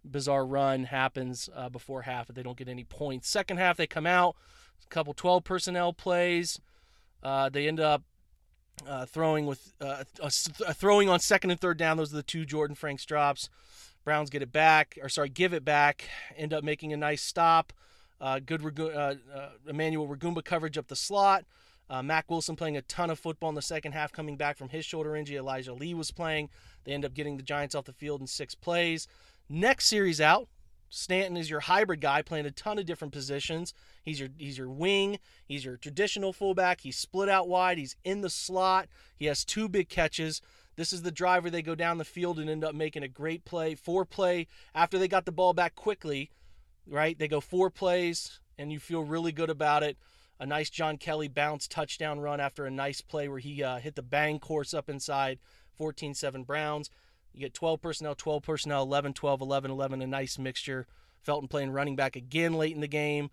bizarre 0.04 0.44
run 0.44 0.84
happens 0.84 1.48
uh, 1.54 1.68
before 1.68 2.02
half. 2.02 2.28
They 2.28 2.42
don't 2.42 2.56
get 2.56 2.68
any 2.68 2.84
points, 2.84 3.28
second 3.28 3.58
half 3.58 3.76
they 3.76 3.86
come 3.86 4.06
out, 4.06 4.36
a 4.84 4.88
couple 4.88 5.14
12 5.14 5.44
personnel 5.44 5.92
plays. 5.92 6.60
Uh, 7.22 7.48
they 7.48 7.68
end 7.68 7.78
up 7.78 8.02
uh, 8.88 9.06
throwing 9.06 9.46
with 9.46 9.72
uh, 9.80 10.04
throwing 10.72 11.08
on 11.08 11.20
second 11.20 11.50
and 11.50 11.60
third 11.60 11.78
down. 11.78 11.96
Those 11.96 12.12
are 12.12 12.16
the 12.16 12.22
two 12.22 12.44
Jordan 12.44 12.74
Franks 12.74 13.04
drops. 13.04 13.48
Browns 14.10 14.28
get 14.28 14.42
it 14.42 14.50
back, 14.50 14.98
or 15.00 15.08
sorry, 15.08 15.28
give 15.28 15.54
it 15.54 15.64
back. 15.64 16.08
End 16.36 16.52
up 16.52 16.64
making 16.64 16.92
a 16.92 16.96
nice 16.96 17.22
stop. 17.22 17.72
Uh, 18.20 18.40
good 18.44 18.60
uh, 18.80 18.82
uh, 18.92 19.14
Emmanuel 19.68 20.08
Rugamba 20.08 20.44
coverage 20.44 20.76
up 20.76 20.88
the 20.88 20.96
slot. 20.96 21.44
Uh, 21.88 22.02
Mack 22.02 22.28
Wilson 22.28 22.56
playing 22.56 22.76
a 22.76 22.82
ton 22.82 23.08
of 23.10 23.20
football 23.20 23.50
in 23.50 23.54
the 23.54 23.62
second 23.62 23.92
half, 23.92 24.10
coming 24.10 24.36
back 24.36 24.58
from 24.58 24.68
his 24.68 24.84
shoulder 24.84 25.14
injury. 25.14 25.36
Elijah 25.36 25.72
Lee 25.72 25.94
was 25.94 26.10
playing. 26.10 26.48
They 26.82 26.90
end 26.90 27.04
up 27.04 27.14
getting 27.14 27.36
the 27.36 27.44
Giants 27.44 27.76
off 27.76 27.84
the 27.84 27.92
field 27.92 28.20
in 28.20 28.26
six 28.26 28.52
plays. 28.56 29.06
Next 29.48 29.86
series 29.86 30.20
out, 30.20 30.48
Stanton 30.88 31.36
is 31.36 31.48
your 31.48 31.60
hybrid 31.60 32.00
guy, 32.00 32.20
playing 32.20 32.46
a 32.46 32.50
ton 32.50 32.80
of 32.80 32.86
different 32.86 33.14
positions. 33.14 33.72
He's 34.02 34.18
your 34.18 34.30
he's 34.36 34.58
your 34.58 34.70
wing. 34.70 35.20
He's 35.46 35.64
your 35.64 35.76
traditional 35.76 36.32
fullback. 36.32 36.80
He's 36.80 36.98
split 36.98 37.28
out 37.28 37.46
wide. 37.46 37.78
He's 37.78 37.94
in 38.02 38.22
the 38.22 38.30
slot. 38.30 38.88
He 39.16 39.26
has 39.26 39.44
two 39.44 39.68
big 39.68 39.88
catches. 39.88 40.42
This 40.76 40.92
is 40.92 41.02
the 41.02 41.10
driver 41.10 41.50
they 41.50 41.62
go 41.62 41.74
down 41.74 41.98
the 41.98 42.04
field 42.04 42.38
and 42.38 42.48
end 42.48 42.64
up 42.64 42.74
making 42.74 43.02
a 43.02 43.08
great 43.08 43.44
play. 43.44 43.74
Four 43.74 44.04
play 44.04 44.46
after 44.74 44.98
they 44.98 45.08
got 45.08 45.26
the 45.26 45.32
ball 45.32 45.52
back 45.52 45.74
quickly, 45.74 46.30
right? 46.86 47.18
They 47.18 47.28
go 47.28 47.40
four 47.40 47.70
plays 47.70 48.40
and 48.58 48.72
you 48.72 48.78
feel 48.78 49.02
really 49.02 49.32
good 49.32 49.50
about 49.50 49.82
it. 49.82 49.96
A 50.38 50.46
nice 50.46 50.70
John 50.70 50.96
Kelly 50.96 51.28
bounce 51.28 51.68
touchdown 51.68 52.20
run 52.20 52.40
after 52.40 52.64
a 52.64 52.70
nice 52.70 53.02
play 53.02 53.28
where 53.28 53.38
he 53.38 53.62
uh, 53.62 53.78
hit 53.78 53.94
the 53.94 54.02
bang 54.02 54.38
course 54.38 54.72
up 54.72 54.88
inside 54.88 55.38
14 55.76 56.14
7 56.14 56.44
Browns. 56.44 56.90
You 57.32 57.40
get 57.40 57.54
12 57.54 57.80
personnel, 57.80 58.14
12 58.14 58.42
personnel, 58.42 58.82
11, 58.82 59.12
12, 59.12 59.40
11, 59.40 59.70
11, 59.70 60.02
a 60.02 60.06
nice 60.06 60.38
mixture. 60.38 60.86
Felton 61.22 61.48
playing 61.48 61.70
running 61.70 61.96
back 61.96 62.16
again 62.16 62.54
late 62.54 62.74
in 62.74 62.80
the 62.80 62.88
game, 62.88 63.30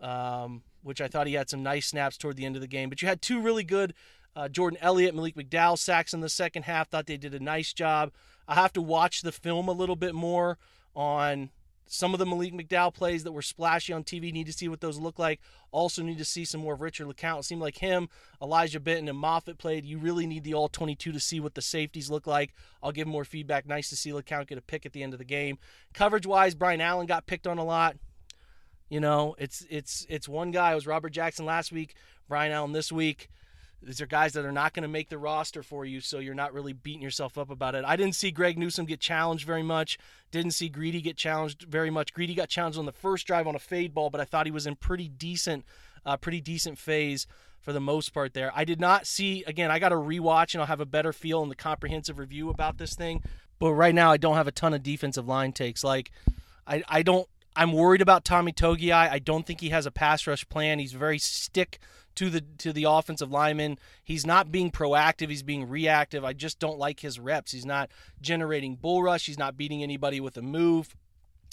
um, 0.00 0.62
which 0.82 1.00
I 1.00 1.08
thought 1.08 1.26
he 1.26 1.34
had 1.34 1.48
some 1.48 1.62
nice 1.62 1.86
snaps 1.86 2.16
toward 2.16 2.36
the 2.36 2.44
end 2.44 2.56
of 2.56 2.62
the 2.62 2.68
game. 2.68 2.88
But 2.88 3.00
you 3.00 3.08
had 3.08 3.22
two 3.22 3.40
really 3.40 3.64
good 3.64 3.94
uh, 4.36 4.48
Jordan 4.48 4.78
Elliott, 4.80 5.14
Malik 5.14 5.36
McDowell 5.36 5.78
sacks 5.78 6.14
in 6.14 6.20
the 6.20 6.28
second 6.28 6.64
half. 6.64 6.88
Thought 6.88 7.06
they 7.06 7.16
did 7.16 7.34
a 7.34 7.40
nice 7.40 7.72
job. 7.72 8.12
I 8.46 8.54
have 8.54 8.72
to 8.74 8.82
watch 8.82 9.22
the 9.22 9.32
film 9.32 9.68
a 9.68 9.72
little 9.72 9.96
bit 9.96 10.14
more 10.14 10.58
on 10.94 11.50
some 11.92 12.12
of 12.12 12.20
the 12.20 12.26
Malik 12.26 12.52
McDowell 12.52 12.94
plays 12.94 13.24
that 13.24 13.32
were 13.32 13.42
splashy 13.42 13.92
on 13.92 14.04
TV. 14.04 14.32
Need 14.32 14.46
to 14.46 14.52
see 14.52 14.68
what 14.68 14.80
those 14.80 14.98
look 14.98 15.18
like. 15.18 15.40
Also 15.72 16.02
need 16.02 16.18
to 16.18 16.24
see 16.24 16.44
some 16.44 16.60
more 16.60 16.74
of 16.74 16.80
Richard 16.80 17.08
LeCounte. 17.08 17.40
It 17.40 17.44
seemed 17.44 17.60
like 17.60 17.78
him, 17.78 18.08
Elijah 18.40 18.78
Benton, 18.78 19.08
and 19.08 19.18
Moffatt 19.18 19.58
played. 19.58 19.84
You 19.84 19.98
really 19.98 20.26
need 20.26 20.44
the 20.44 20.54
all 20.54 20.68
22 20.68 21.10
to 21.10 21.20
see 21.20 21.40
what 21.40 21.54
the 21.54 21.62
safeties 21.62 22.08
look 22.08 22.28
like. 22.28 22.54
I'll 22.82 22.92
give 22.92 23.08
more 23.08 23.24
feedback. 23.24 23.66
Nice 23.66 23.88
to 23.90 23.96
see 23.96 24.10
LeCounte 24.10 24.46
get 24.46 24.58
a 24.58 24.62
pick 24.62 24.86
at 24.86 24.92
the 24.92 25.02
end 25.02 25.12
of 25.12 25.18
the 25.18 25.24
game. 25.24 25.58
Coverage 25.92 26.26
wise, 26.26 26.54
Brian 26.54 26.80
Allen 26.80 27.06
got 27.06 27.26
picked 27.26 27.48
on 27.48 27.58
a 27.58 27.64
lot. 27.64 27.96
You 28.88 29.00
know, 29.00 29.34
it's 29.38 29.64
it's 29.70 30.06
it's 30.08 30.28
one 30.28 30.50
guy. 30.50 30.72
It 30.72 30.76
was 30.76 30.86
Robert 30.86 31.10
Jackson 31.10 31.44
last 31.44 31.70
week. 31.72 31.94
Brian 32.28 32.52
Allen 32.52 32.72
this 32.72 32.90
week. 32.90 33.28
These 33.82 34.00
are 34.00 34.06
guys 34.06 34.34
that 34.34 34.44
are 34.44 34.52
not 34.52 34.74
going 34.74 34.82
to 34.82 34.88
make 34.88 35.08
the 35.08 35.18
roster 35.18 35.62
for 35.62 35.86
you, 35.86 36.00
so 36.00 36.18
you're 36.18 36.34
not 36.34 36.52
really 36.52 36.74
beating 36.74 37.02
yourself 37.02 37.38
up 37.38 37.50
about 37.50 37.74
it. 37.74 37.84
I 37.86 37.96
didn't 37.96 38.14
see 38.14 38.30
Greg 38.30 38.58
Newsome 38.58 38.84
get 38.84 39.00
challenged 39.00 39.46
very 39.46 39.62
much. 39.62 39.98
Didn't 40.30 40.52
see 40.52 40.68
Greedy 40.68 41.00
get 41.00 41.16
challenged 41.16 41.62
very 41.62 41.88
much. 41.88 42.12
Greedy 42.12 42.34
got 42.34 42.50
challenged 42.50 42.78
on 42.78 42.84
the 42.84 42.92
first 42.92 43.26
drive 43.26 43.46
on 43.46 43.54
a 43.54 43.60
fade 43.60 43.94
ball, 43.94 44.10
but 44.10 44.20
I 44.20 44.24
thought 44.24 44.46
he 44.46 44.52
was 44.52 44.66
in 44.66 44.76
pretty 44.76 45.08
decent, 45.08 45.64
uh, 46.04 46.18
pretty 46.18 46.40
decent 46.40 46.78
phase 46.78 47.26
for 47.60 47.72
the 47.72 47.80
most 47.80 48.12
part 48.12 48.34
there. 48.34 48.52
I 48.54 48.64
did 48.64 48.80
not 48.80 49.06
see 49.06 49.44
again. 49.46 49.70
I 49.70 49.78
got 49.78 49.90
to 49.90 49.96
rewatch 49.96 50.54
and 50.54 50.60
I'll 50.60 50.66
have 50.66 50.80
a 50.80 50.86
better 50.86 51.12
feel 51.12 51.42
in 51.42 51.48
the 51.48 51.54
comprehensive 51.54 52.18
review 52.18 52.50
about 52.50 52.78
this 52.78 52.94
thing. 52.94 53.22
But 53.58 53.74
right 53.74 53.94
now, 53.94 54.10
I 54.10 54.16
don't 54.16 54.36
have 54.36 54.48
a 54.48 54.52
ton 54.52 54.72
of 54.72 54.82
defensive 54.82 55.28
line 55.28 55.52
takes. 55.52 55.84
Like, 55.84 56.10
I 56.66 56.82
I 56.88 57.02
don't. 57.02 57.28
I'm 57.54 57.72
worried 57.72 58.00
about 58.00 58.24
Tommy 58.24 58.52
Togiai. 58.52 59.10
I 59.10 59.18
don't 59.18 59.46
think 59.46 59.60
he 59.60 59.70
has 59.70 59.84
a 59.84 59.90
pass 59.90 60.26
rush 60.26 60.48
plan. 60.48 60.78
He's 60.78 60.92
very 60.92 61.18
stick 61.18 61.78
to 62.20 62.28
the 62.28 62.42
to 62.58 62.70
the 62.70 62.84
offensive 62.84 63.30
lineman. 63.30 63.78
He's 64.04 64.26
not 64.26 64.52
being 64.52 64.70
proactive, 64.70 65.30
he's 65.30 65.42
being 65.42 65.66
reactive. 65.66 66.22
I 66.22 66.34
just 66.34 66.58
don't 66.58 66.78
like 66.78 67.00
his 67.00 67.18
reps. 67.18 67.52
He's 67.52 67.64
not 67.64 67.90
generating 68.20 68.76
bull 68.76 69.02
rush, 69.02 69.24
he's 69.24 69.38
not 69.38 69.56
beating 69.56 69.82
anybody 69.82 70.20
with 70.20 70.36
a 70.36 70.42
move. 70.42 70.94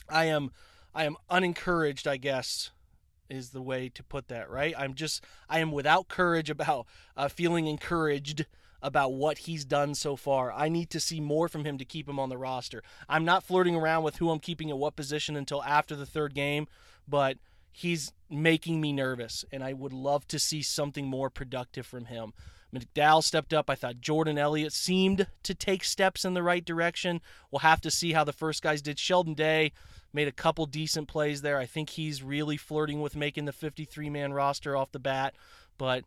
I 0.10 0.26
am 0.26 0.52
I 0.94 1.06
am 1.06 1.16
unencouraged, 1.30 2.06
I 2.06 2.18
guess 2.18 2.72
is 3.30 3.52
the 3.52 3.62
way 3.62 3.88
to 3.88 4.04
put 4.04 4.28
that, 4.28 4.50
right? 4.50 4.74
I'm 4.78 4.94
just 4.94 5.24
I 5.48 5.60
am 5.60 5.72
without 5.72 6.10
courage 6.10 6.50
about 6.50 6.86
uh, 7.16 7.30
feeling 7.30 7.68
encouraged 7.68 8.46
about 8.82 9.14
what 9.14 9.38
he's 9.40 9.64
done 9.64 9.96
so 9.96 10.18
far. 10.18 10.52
I 10.52 10.68
need 10.68 10.90
to 10.90 11.00
see 11.00 11.22
more 11.22 11.48
from 11.48 11.64
him 11.64 11.78
to 11.78 11.86
keep 11.86 12.10
him 12.10 12.20
on 12.20 12.28
the 12.28 12.38
roster. 12.38 12.84
I'm 13.08 13.24
not 13.24 13.46
flirting 13.46 13.76
around 13.78 14.04
with 14.04 14.18
who 14.18 14.30
I'm 14.32 14.40
keeping 14.40 14.70
at 14.70 14.78
what 14.78 14.98
position 14.98 15.38
until 15.38 15.64
after 15.64 15.96
the 15.96 16.06
third 16.06 16.36
game, 16.36 16.68
but 17.08 17.38
he's 17.78 18.12
making 18.28 18.82
me 18.82 18.92
nervous, 18.92 19.46
and 19.52 19.64
I 19.64 19.72
would 19.72 19.94
love 19.94 20.28
to 20.30 20.40
see 20.40 20.64
something 20.64 21.06
more 21.06 21.30
productive 21.30 21.86
from 21.86 22.06
him. 22.06 22.34
McDowell 22.74 23.24
stepped 23.24 23.54
up. 23.54 23.70
I 23.70 23.76
thought 23.76 24.02
Jordan 24.02 24.40
Elliott 24.40 24.74
seemed 24.74 25.28
to 25.44 25.54
take 25.54 25.84
steps 25.84 26.26
in 26.26 26.34
the 26.34 26.42
right 26.42 26.66
direction. 26.66 27.22
We'll 27.52 27.60
have 27.60 27.80
to 27.82 27.92
see 27.92 28.14
how 28.14 28.24
the 28.24 28.34
first 28.34 28.64
guys 28.64 28.82
did. 28.82 28.98
Sheldon 28.98 29.36
Day 29.36 29.74
made 30.12 30.28
a 30.28 30.32
couple 30.32 30.66
decent 30.66 31.08
plays 31.08 31.44
there. 31.44 31.60
I 31.60 31.68
think 31.68 31.92
he's 31.92 32.24
really 32.24 32.58
flirting 32.58 33.00
with 33.00 33.16
making 33.16 33.46
the 33.46 33.54
53 33.54 34.10
man 34.10 34.34
roster 34.34 34.76
off 34.76 34.92
the 34.92 34.98
bat. 34.98 35.36
But 35.78 36.04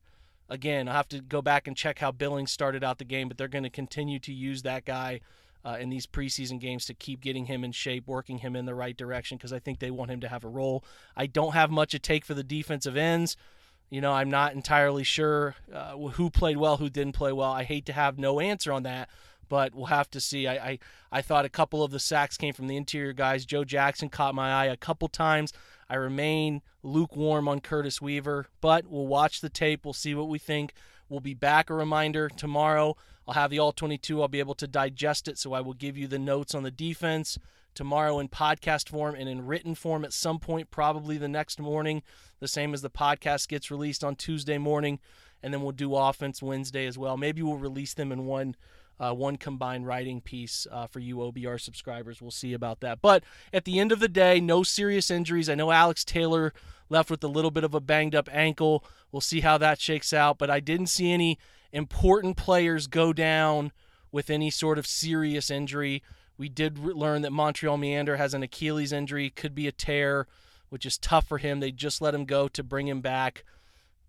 again, 0.48 0.88
I'll 0.88 0.96
have 0.96 1.09
to 1.11 1.20
go 1.20 1.40
back 1.40 1.68
and 1.68 1.76
check 1.76 2.00
how 2.00 2.11
Billings 2.11 2.50
started 2.50 2.83
out 2.83 2.98
the 2.98 3.04
game, 3.04 3.28
but 3.28 3.38
they're 3.38 3.46
going 3.46 3.62
to 3.62 3.70
continue 3.70 4.18
to 4.18 4.33
use 4.33 4.62
that 4.62 4.85
guy 4.85 5.20
uh, 5.64 5.77
in 5.81 5.90
these 5.90 6.07
preseason 6.07 6.59
games 6.59 6.87
to 6.87 6.94
keep 6.94 7.20
getting 7.20 7.46
him 7.46 7.64
in 7.64 7.73
shape, 7.73 8.07
working 8.07 8.38
him 8.38 8.57
in 8.57 8.66
the 8.66 8.75
right 8.75 8.96
direction 8.96 9.37
because 9.37 9.53
I 9.53 9.59
think 9.59 9.79
they 9.79 9.90
want 9.90 10.11
him 10.11 10.20
to 10.20 10.29
have 10.29 10.44
a 10.44 10.49
role. 10.49 10.85
I 11.16 11.27
don't 11.27 11.53
have 11.53 11.70
much 11.70 11.94
at 11.94 12.03
take 12.03 12.25
for 12.25 12.35
the 12.35 12.42
defensive 12.42 12.96
ends. 12.96 13.37
You 13.90 14.01
know, 14.01 14.12
I'm 14.12 14.31
not 14.31 14.55
entirely 14.55 15.05
sure 15.05 15.57
uh, 15.75 15.96
who 15.96 16.31
played 16.31 16.57
well, 16.57 16.77
who 16.77 16.88
didn't 16.88 17.14
play 17.14 17.33
well. 17.33 17.51
I 17.51 17.64
hate 17.64 17.87
to 17.87 17.92
have 17.92 18.18
no 18.18 18.38
answer 18.38 18.73
on 18.73 18.85
that, 18.85 19.11
but 19.49 19.75
we'll 19.75 19.87
have 19.87 20.11
to 20.12 20.20
see. 20.20 20.46
I, 20.46 20.55
I, 20.55 20.79
I 21.11 21.23
thought 21.23 21.44
a 21.44 21.51
couple 21.51 21.83
of 21.83 21.90
the 21.90 21.99
sacks 21.99 22.37
came 22.37 22.55
from 22.55 22.68
the 22.68 22.77
interior 22.77 23.12
guys. 23.12 23.44
Joe 23.44 23.64
Jackson 23.64 24.09
caught 24.09 24.35
my 24.35 24.53
eye 24.53 24.66
a 24.66 24.77
couple 24.77 25.09
times. 25.09 25.53
I 25.88 25.96
remain 25.96 26.62
lukewarm 26.85 27.49
on 27.49 27.61
Curtis 27.61 28.01
Weaver, 28.01 28.46
but 28.61 28.87
we'll 28.87 29.09
watch 29.09 29.40
the 29.40 29.51
tape. 29.51 29.85
We'll 29.85 29.92
see 29.92 30.14
what 30.14 30.29
we 30.29 30.38
think. 30.38 30.73
We'll 31.11 31.20
be 31.20 31.35
back 31.35 31.68
a 31.68 31.75
reminder 31.75 32.29
tomorrow 32.29 32.96
I'll 33.27 33.35
have 33.35 33.51
the 33.51 33.59
all 33.59 33.73
22. 33.73 34.23
I'll 34.23 34.29
be 34.29 34.38
able 34.38 34.55
to 34.55 34.66
digest 34.68 35.27
it, 35.27 35.38
so 35.38 35.53
I 35.53 35.61
will 35.61 35.75
give 35.75 35.99
you 35.99 36.07
the 36.07 36.20
notes 36.20 36.55
on 36.55 36.62
the 36.62 36.70
defense 36.70 37.37
tomorrow 37.75 38.20
in 38.20 38.29
podcast 38.29 38.88
form 38.88 39.16
and 39.16 39.29
in 39.29 39.44
written 39.46 39.75
form 39.75 40.05
at 40.05 40.12
some 40.12 40.38
point, 40.38 40.70
probably 40.70 41.18
the 41.18 41.29
next 41.29 41.59
morning, 41.59 42.03
the 42.38 42.49
same 42.49 42.73
as 42.73 42.83
the 42.83 42.90
podcast 42.90 43.49
gets 43.49 43.70
released 43.70 44.05
on 44.05 44.14
Tuesday 44.14 44.57
morning. 44.57 45.01
And 45.42 45.53
then 45.53 45.62
we'll 45.62 45.73
do 45.73 45.96
offense 45.96 46.42
Wednesday 46.42 46.87
as 46.87 46.96
well. 46.96 47.16
Maybe 47.16 47.42
we'll 47.42 47.57
release 47.57 47.94
them 47.94 48.12
in 48.12 48.27
one. 48.27 48.55
Uh, 49.00 49.14
one 49.14 49.36
combined 49.36 49.86
writing 49.86 50.20
piece 50.20 50.66
uh, 50.70 50.86
for 50.86 50.98
you 50.98 51.16
OBR 51.16 51.58
subscribers. 51.58 52.20
We'll 52.20 52.30
see 52.30 52.52
about 52.52 52.80
that. 52.80 53.00
But 53.00 53.24
at 53.50 53.64
the 53.64 53.80
end 53.80 53.92
of 53.92 53.98
the 53.98 54.08
day, 54.08 54.40
no 54.40 54.62
serious 54.62 55.10
injuries. 55.10 55.48
I 55.48 55.54
know 55.54 55.70
Alex 55.70 56.04
Taylor 56.04 56.52
left 56.90 57.10
with 57.10 57.24
a 57.24 57.28
little 57.28 57.50
bit 57.50 57.64
of 57.64 57.74
a 57.74 57.80
banged 57.80 58.14
up 58.14 58.28
ankle. 58.30 58.84
We'll 59.10 59.22
see 59.22 59.40
how 59.40 59.56
that 59.56 59.80
shakes 59.80 60.12
out. 60.12 60.36
But 60.36 60.50
I 60.50 60.60
didn't 60.60 60.88
see 60.88 61.10
any 61.10 61.38
important 61.72 62.36
players 62.36 62.86
go 62.88 63.14
down 63.14 63.72
with 64.12 64.28
any 64.28 64.50
sort 64.50 64.78
of 64.78 64.86
serious 64.86 65.50
injury. 65.50 66.02
We 66.36 66.48
did 66.48 66.78
learn 66.78 67.22
that 67.22 67.32
Montrel 67.32 67.78
Meander 67.78 68.16
has 68.16 68.34
an 68.34 68.42
Achilles 68.42 68.92
injury, 68.92 69.30
could 69.30 69.54
be 69.54 69.66
a 69.66 69.72
tear, 69.72 70.26
which 70.68 70.84
is 70.84 70.98
tough 70.98 71.26
for 71.28 71.38
him. 71.38 71.60
They 71.60 71.70
just 71.70 72.00
let 72.00 72.14
him 72.14 72.24
go 72.24 72.48
to 72.48 72.62
bring 72.62 72.88
him 72.88 73.00
back. 73.00 73.44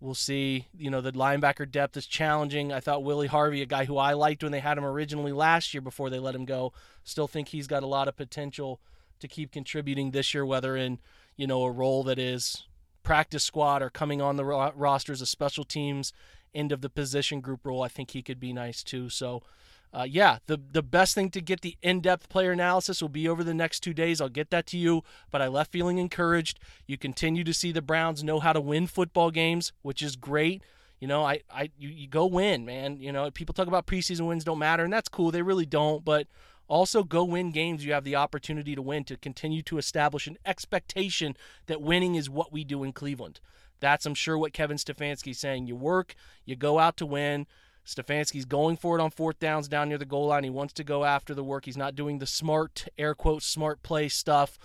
We'll 0.02 0.14
see. 0.14 0.66
You 0.76 0.90
know, 0.90 1.00
the 1.00 1.12
linebacker 1.12 1.70
depth 1.70 1.96
is 1.96 2.06
challenging. 2.06 2.72
I 2.72 2.80
thought 2.80 3.04
Willie 3.04 3.28
Harvey, 3.28 3.62
a 3.62 3.66
guy 3.66 3.84
who 3.84 3.98
I 3.98 4.14
liked 4.14 4.42
when 4.42 4.50
they 4.50 4.58
had 4.58 4.76
him 4.76 4.84
originally 4.84 5.30
last 5.30 5.72
year 5.72 5.80
before 5.80 6.10
they 6.10 6.18
let 6.18 6.34
him 6.34 6.44
go, 6.44 6.72
still 7.04 7.28
think 7.28 7.48
he's 7.48 7.68
got 7.68 7.84
a 7.84 7.86
lot 7.86 8.08
of 8.08 8.16
potential 8.16 8.80
to 9.20 9.28
keep 9.28 9.52
contributing 9.52 10.10
this 10.10 10.34
year, 10.34 10.44
whether 10.44 10.76
in, 10.76 10.98
you 11.36 11.46
know, 11.46 11.62
a 11.62 11.70
role 11.70 12.02
that 12.02 12.18
is 12.18 12.64
practice 13.04 13.44
squad 13.44 13.80
or 13.80 13.90
coming 13.90 14.20
on 14.20 14.34
the 14.34 14.44
ro- 14.44 14.72
roster 14.74 15.12
as 15.12 15.20
a 15.20 15.26
special 15.26 15.62
teams 15.62 16.12
end 16.52 16.72
of 16.72 16.80
the 16.80 16.90
position 16.90 17.40
group 17.40 17.64
role. 17.64 17.82
I 17.82 17.88
think 17.88 18.10
he 18.10 18.22
could 18.22 18.40
be 18.40 18.52
nice 18.52 18.82
too. 18.82 19.08
So, 19.08 19.44
uh, 19.92 20.06
yeah, 20.08 20.38
the 20.46 20.58
the 20.70 20.82
best 20.82 21.14
thing 21.14 21.30
to 21.30 21.40
get 21.40 21.60
the 21.60 21.76
in-depth 21.82 22.28
player 22.28 22.52
analysis 22.52 23.02
will 23.02 23.08
be 23.08 23.28
over 23.28 23.44
the 23.44 23.54
next 23.54 23.80
two 23.80 23.92
days. 23.92 24.20
I'll 24.20 24.28
get 24.28 24.50
that 24.50 24.66
to 24.68 24.78
you, 24.78 25.02
but 25.30 25.42
I 25.42 25.48
left 25.48 25.70
feeling 25.70 25.98
encouraged. 25.98 26.58
You 26.86 26.96
continue 26.96 27.44
to 27.44 27.52
see 27.52 27.72
the 27.72 27.82
Browns 27.82 28.24
know 28.24 28.40
how 28.40 28.52
to 28.52 28.60
win 28.60 28.86
football 28.86 29.30
games, 29.30 29.72
which 29.82 30.00
is 30.02 30.16
great. 30.16 30.62
You 30.98 31.08
know, 31.08 31.24
I, 31.24 31.40
I 31.50 31.70
you, 31.76 31.88
you 31.88 32.08
go 32.08 32.26
win, 32.26 32.64
man. 32.64 33.00
You 33.00 33.12
know, 33.12 33.30
people 33.30 33.52
talk 33.52 33.66
about 33.66 33.86
preseason 33.86 34.28
wins 34.28 34.44
don't 34.44 34.58
matter, 34.58 34.84
and 34.84 34.92
that's 34.92 35.08
cool. 35.08 35.30
They 35.30 35.42
really 35.42 35.66
don't, 35.66 36.04
but 36.04 36.26
also 36.68 37.02
go 37.02 37.24
win 37.24 37.50
games 37.50 37.84
you 37.84 37.92
have 37.92 38.04
the 38.04 38.16
opportunity 38.16 38.74
to 38.74 38.80
win 38.80 39.04
to 39.04 39.16
continue 39.16 39.62
to 39.62 39.78
establish 39.78 40.26
an 40.26 40.38
expectation 40.46 41.36
that 41.66 41.82
winning 41.82 42.14
is 42.14 42.30
what 42.30 42.52
we 42.52 42.64
do 42.64 42.82
in 42.82 42.92
Cleveland. 42.92 43.40
That's, 43.80 44.06
I'm 44.06 44.14
sure, 44.14 44.38
what 44.38 44.52
Kevin 44.52 44.76
Stefanski's 44.76 45.40
saying. 45.40 45.66
You 45.66 45.74
work, 45.74 46.14
you 46.46 46.54
go 46.56 46.78
out 46.78 46.96
to 46.98 47.04
win. 47.04 47.46
Stefanski's 47.86 48.44
going 48.44 48.76
for 48.76 48.98
it 48.98 49.02
on 49.02 49.10
fourth 49.10 49.38
downs 49.38 49.68
down 49.68 49.88
near 49.88 49.98
the 49.98 50.04
goal 50.04 50.26
line. 50.26 50.44
He 50.44 50.50
wants 50.50 50.72
to 50.74 50.84
go 50.84 51.04
after 51.04 51.34
the 51.34 51.44
work. 51.44 51.64
He's 51.64 51.76
not 51.76 51.94
doing 51.94 52.18
the 52.18 52.26
smart, 52.26 52.86
air 52.96 53.14
quote, 53.14 53.42
smart 53.42 53.82
play 53.82 54.08
stuff. 54.08 54.58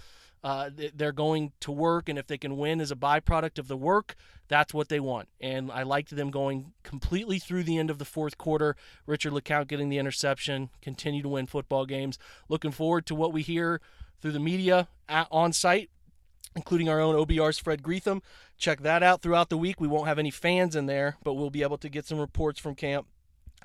Uh, 0.44 0.70
they're 0.94 1.12
going 1.12 1.52
to 1.60 1.72
work, 1.72 2.08
and 2.08 2.18
if 2.18 2.28
they 2.28 2.38
can 2.38 2.58
win 2.58 2.80
as 2.80 2.92
a 2.92 2.96
byproduct 2.96 3.58
of 3.58 3.68
the 3.68 3.76
work, 3.76 4.16
that's 4.48 4.74
what 4.74 4.88
they 4.88 5.00
want. 5.00 5.28
And 5.42 5.72
I 5.72 5.84
liked 5.84 6.16
them 6.16 6.30
going 6.30 6.74
completely 6.84 7.40
through 7.40 7.64
the 7.64 7.78
end 7.78 7.90
of 7.90 7.98
the 7.98 8.06
fourth 8.06 8.38
quarter. 8.38 8.76
Richard 9.08 9.34
LeCounte 9.34 9.68
getting 9.68 9.90
the 9.90 9.98
interception, 9.98 10.70
continue 10.82 11.24
to 11.24 11.30
win 11.30 11.48
football 11.48 11.86
games. 11.86 12.20
Looking 12.48 12.72
forward 12.72 13.08
to 13.08 13.16
what 13.16 13.34
we 13.34 13.42
hear 13.42 13.82
through 14.22 14.32
the 14.32 14.40
media 14.40 14.88
at, 15.10 15.28
on 15.32 15.54
site, 15.54 15.90
including 16.56 16.90
our 16.90 17.00
own 17.00 17.16
OBR's 17.16 17.58
Fred 17.58 17.84
Greetham. 17.84 18.22
Check 18.58 18.82
that 18.82 19.04
out 19.04 19.22
throughout 19.22 19.50
the 19.50 19.58
week. 19.58 19.80
We 19.80 19.88
won't 19.88 20.08
have 20.08 20.20
any 20.20 20.32
fans 20.32 20.76
in 20.76 20.86
there, 20.86 21.18
but 21.24 21.34
we'll 21.34 21.50
be 21.50 21.64
able 21.64 21.78
to 21.80 21.90
get 21.90 22.06
some 22.06 22.20
reports 22.20 22.60
from 22.60 22.76
camp 22.76 23.08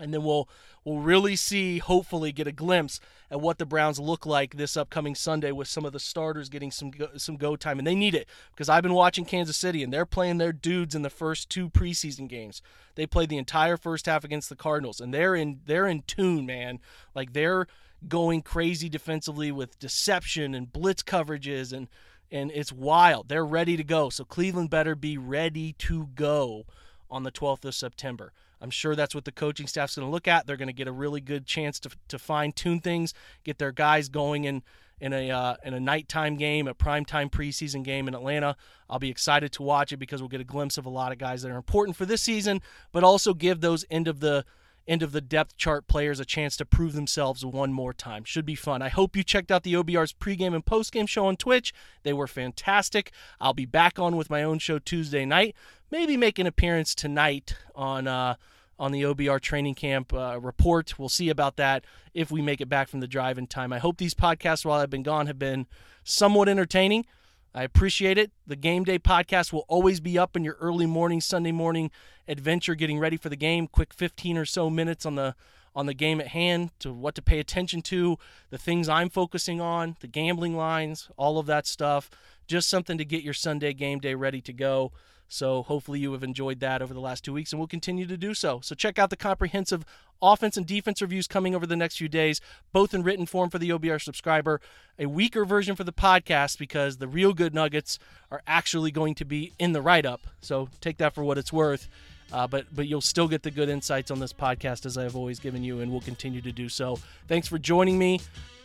and 0.00 0.12
then 0.12 0.22
we'll 0.22 0.48
we'll 0.84 1.00
really 1.00 1.36
see 1.36 1.78
hopefully 1.78 2.32
get 2.32 2.46
a 2.46 2.52
glimpse 2.52 2.98
at 3.30 3.40
what 3.40 3.58
the 3.58 3.66
Browns 3.66 4.00
look 4.00 4.26
like 4.26 4.56
this 4.56 4.76
upcoming 4.76 5.14
Sunday 5.14 5.52
with 5.52 5.68
some 5.68 5.84
of 5.84 5.92
the 5.92 6.00
starters 6.00 6.48
getting 6.48 6.70
some 6.70 6.90
go, 6.90 7.08
some 7.16 7.36
go 7.36 7.56
time 7.56 7.78
and 7.78 7.86
they 7.86 7.94
need 7.94 8.14
it 8.14 8.28
because 8.50 8.68
I've 8.68 8.82
been 8.82 8.94
watching 8.94 9.24
Kansas 9.24 9.56
City 9.56 9.82
and 9.82 9.92
they're 9.92 10.06
playing 10.06 10.38
their 10.38 10.52
dudes 10.52 10.94
in 10.94 11.02
the 11.02 11.10
first 11.10 11.50
two 11.50 11.68
preseason 11.68 12.28
games. 12.28 12.62
They 12.94 13.06
played 13.06 13.28
the 13.28 13.38
entire 13.38 13.76
first 13.76 14.06
half 14.06 14.24
against 14.24 14.48
the 14.48 14.56
Cardinals 14.56 15.00
and 15.00 15.12
they're 15.12 15.34
in 15.34 15.60
they're 15.66 15.86
in 15.86 16.02
tune, 16.02 16.46
man. 16.46 16.80
Like 17.14 17.32
they're 17.32 17.66
going 18.08 18.42
crazy 18.42 18.88
defensively 18.88 19.52
with 19.52 19.78
deception 19.78 20.54
and 20.54 20.72
blitz 20.72 21.02
coverages 21.02 21.72
and 21.72 21.88
and 22.32 22.50
it's 22.52 22.72
wild. 22.72 23.28
They're 23.28 23.44
ready 23.44 23.76
to 23.76 23.84
go. 23.84 24.08
So 24.08 24.24
Cleveland 24.24 24.70
better 24.70 24.94
be 24.94 25.18
ready 25.18 25.74
to 25.74 26.08
go 26.14 26.64
on 27.10 27.22
the 27.22 27.30
12th 27.30 27.66
of 27.66 27.74
September. 27.74 28.32
I'm 28.60 28.70
sure 28.70 28.96
that's 28.96 29.14
what 29.14 29.24
the 29.24 29.32
coaching 29.32 29.66
staff's 29.66 29.96
going 29.96 30.06
to 30.06 30.10
look 30.10 30.26
at. 30.26 30.46
They're 30.46 30.56
going 30.56 30.68
to 30.68 30.72
get 30.72 30.88
a 30.88 30.92
really 30.92 31.20
good 31.20 31.46
chance 31.46 31.78
to, 31.80 31.90
to 32.08 32.18
fine 32.18 32.52
tune 32.52 32.80
things, 32.80 33.12
get 33.44 33.58
their 33.58 33.72
guys 33.72 34.08
going 34.08 34.44
in 34.44 34.62
in 35.00 35.12
a 35.12 35.30
uh, 35.32 35.56
in 35.64 35.74
a 35.74 35.80
nighttime 35.80 36.36
game, 36.36 36.68
a 36.68 36.74
primetime 36.74 37.28
preseason 37.28 37.82
game 37.82 38.06
in 38.06 38.14
Atlanta. 38.14 38.56
I'll 38.88 39.00
be 39.00 39.10
excited 39.10 39.50
to 39.52 39.62
watch 39.62 39.92
it 39.92 39.96
because 39.96 40.22
we'll 40.22 40.28
get 40.28 40.40
a 40.40 40.44
glimpse 40.44 40.78
of 40.78 40.86
a 40.86 40.90
lot 40.90 41.10
of 41.10 41.18
guys 41.18 41.42
that 41.42 41.50
are 41.50 41.56
important 41.56 41.96
for 41.96 42.06
this 42.06 42.22
season, 42.22 42.62
but 42.92 43.02
also 43.02 43.34
give 43.34 43.60
those 43.60 43.84
end 43.90 44.06
of 44.06 44.20
the 44.20 44.44
end 44.86 45.02
of 45.02 45.12
the 45.12 45.20
depth 45.20 45.56
chart 45.56 45.86
players 45.86 46.20
a 46.20 46.24
chance 46.24 46.56
to 46.56 46.64
prove 46.64 46.92
themselves 46.92 47.44
one 47.44 47.72
more 47.72 47.92
time. 47.92 48.24
Should 48.24 48.46
be 48.46 48.54
fun. 48.54 48.82
I 48.82 48.88
hope 48.88 49.16
you 49.16 49.22
checked 49.22 49.50
out 49.50 49.62
the 49.62 49.74
OBR's 49.74 50.12
pregame 50.12 50.54
and 50.54 50.64
postgame 50.64 51.08
show 51.08 51.26
on 51.26 51.36
Twitch. 51.36 51.72
They 52.02 52.12
were 52.12 52.26
fantastic. 52.26 53.12
I'll 53.40 53.54
be 53.54 53.66
back 53.66 53.98
on 53.98 54.16
with 54.16 54.30
my 54.30 54.42
own 54.42 54.58
show 54.58 54.78
Tuesday 54.78 55.24
night. 55.24 55.54
Maybe 55.90 56.16
make 56.16 56.38
an 56.38 56.46
appearance 56.46 56.94
tonight 56.94 57.56
on 57.74 58.06
uh, 58.06 58.36
on 58.78 58.90
the 58.90 59.02
OBR 59.02 59.40
training 59.40 59.74
camp 59.74 60.12
uh, 60.12 60.38
report. 60.40 60.98
We'll 60.98 61.08
see 61.08 61.28
about 61.28 61.56
that 61.56 61.84
if 62.14 62.30
we 62.30 62.42
make 62.42 62.60
it 62.60 62.68
back 62.68 62.88
from 62.88 63.00
the 63.00 63.06
drive 63.06 63.38
in 63.38 63.46
time. 63.46 63.72
I 63.72 63.78
hope 63.78 63.98
these 63.98 64.14
podcasts 64.14 64.64
while 64.64 64.80
I've 64.80 64.90
been 64.90 65.04
gone 65.04 65.26
have 65.26 65.38
been 65.38 65.66
somewhat 66.02 66.48
entertaining. 66.48 67.06
I 67.54 67.64
appreciate 67.64 68.16
it. 68.16 68.32
The 68.46 68.56
game 68.56 68.84
day 68.84 68.98
podcast 68.98 69.52
will 69.52 69.66
always 69.68 70.00
be 70.00 70.18
up 70.18 70.36
in 70.36 70.44
your 70.44 70.56
early 70.60 70.86
morning, 70.86 71.20
Sunday 71.20 71.52
morning 71.52 71.90
adventure, 72.26 72.74
getting 72.74 72.98
ready 72.98 73.16
for 73.16 73.28
the 73.28 73.36
game. 73.36 73.66
Quick 73.66 73.92
15 73.92 74.38
or 74.38 74.46
so 74.46 74.70
minutes 74.70 75.04
on 75.04 75.16
the 75.16 75.34
on 75.74 75.86
the 75.86 75.94
game 75.94 76.20
at 76.20 76.28
hand 76.28 76.70
to 76.78 76.92
what 76.92 77.14
to 77.14 77.22
pay 77.22 77.38
attention 77.38 77.80
to, 77.80 78.18
the 78.50 78.58
things 78.58 78.90
I'm 78.90 79.08
focusing 79.08 79.58
on, 79.58 79.96
the 80.00 80.06
gambling 80.06 80.54
lines, 80.54 81.08
all 81.16 81.38
of 81.38 81.46
that 81.46 81.66
stuff. 81.66 82.10
Just 82.46 82.68
something 82.68 82.98
to 82.98 83.06
get 83.06 83.22
your 83.22 83.32
Sunday 83.32 83.72
game 83.72 83.98
day 83.98 84.14
ready 84.14 84.42
to 84.42 84.52
go. 84.52 84.92
So 85.32 85.62
hopefully 85.62 85.98
you 85.98 86.12
have 86.12 86.22
enjoyed 86.22 86.60
that 86.60 86.82
over 86.82 86.92
the 86.92 87.00
last 87.00 87.24
two 87.24 87.32
weeks 87.32 87.52
and 87.52 87.58
we 87.58 87.62
will 87.62 87.66
continue 87.68 88.06
to 88.06 88.18
do 88.18 88.34
so. 88.34 88.60
So 88.62 88.74
check 88.74 88.98
out 88.98 89.08
the 89.08 89.16
comprehensive 89.16 89.86
offense 90.20 90.58
and 90.58 90.66
defense 90.66 91.00
reviews 91.00 91.26
coming 91.26 91.54
over 91.54 91.66
the 91.66 91.74
next 91.74 91.96
few 91.96 92.08
days, 92.08 92.42
both 92.70 92.92
in 92.92 93.02
written 93.02 93.24
form 93.24 93.48
for 93.48 93.58
the 93.58 93.70
OBR 93.70 93.98
subscriber, 93.98 94.60
a 94.98 95.06
weaker 95.06 95.46
version 95.46 95.74
for 95.74 95.84
the 95.84 95.92
podcast 95.92 96.58
because 96.58 96.98
the 96.98 97.08
real 97.08 97.32
good 97.32 97.54
nuggets 97.54 97.98
are 98.30 98.42
actually 98.46 98.90
going 98.90 99.14
to 99.14 99.24
be 99.24 99.54
in 99.58 99.72
the 99.72 99.80
write 99.80 100.04
up. 100.04 100.20
So 100.42 100.68
take 100.82 100.98
that 100.98 101.14
for 101.14 101.24
what 101.24 101.38
it's 101.38 101.52
worth. 101.52 101.88
Uh, 102.30 102.46
but 102.46 102.66
but 102.74 102.86
you'll 102.86 103.00
still 103.00 103.28
get 103.28 103.42
the 103.42 103.50
good 103.50 103.70
insights 103.70 104.10
on 104.10 104.18
this 104.18 104.32
podcast 104.34 104.84
as 104.84 104.96
I 104.96 105.02
have 105.02 105.16
always 105.16 105.38
given 105.38 105.62
you, 105.62 105.80
and 105.80 105.92
will 105.92 106.00
continue 106.00 106.40
to 106.40 106.52
do 106.52 106.66
so. 106.70 106.98
Thanks 107.28 107.46
for 107.46 107.58
joining 107.58 107.98
me. 107.98 108.20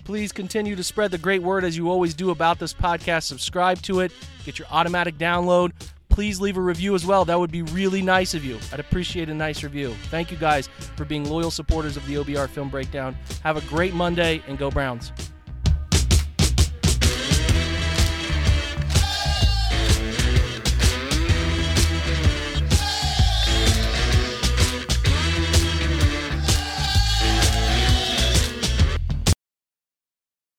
Please 0.05 0.31
continue 0.31 0.73
to 0.77 0.83
spread 0.85 1.11
the 1.11 1.17
great 1.17 1.41
word 1.41 1.65
as 1.65 1.75
you 1.75 1.89
always 1.89 2.13
do 2.13 2.29
about 2.29 2.59
this 2.59 2.73
podcast. 2.73 3.23
Subscribe 3.23 3.81
to 3.81 3.99
it, 3.99 4.13
get 4.45 4.57
your 4.57 4.69
automatic 4.71 5.17
download 5.17 5.73
please 6.17 6.41
leave 6.41 6.57
a 6.57 6.61
review 6.61 6.95
as 6.95 7.05
well. 7.05 7.25
That 7.25 7.39
would 7.39 7.51
be 7.51 7.61
really 7.61 8.01
nice 8.01 8.33
of 8.33 8.43
you. 8.43 8.57
I'd 8.73 8.79
appreciate 8.79 9.29
a 9.29 9.35
nice 9.35 9.61
review. 9.61 9.93
Thank 10.09 10.31
you 10.31 10.37
guys 10.37 10.67
for 10.95 11.05
being 11.05 11.29
loyal 11.29 11.51
supporters 11.51 11.95
of 11.95 12.03
the 12.07 12.15
OBR 12.15 12.49
Film 12.49 12.69
Breakdown. 12.69 13.15
Have 13.43 13.55
a 13.55 13.61
great 13.69 13.93
Monday 13.93 14.41
and 14.47 14.57
go 14.57 14.71
Browns. 14.71 15.11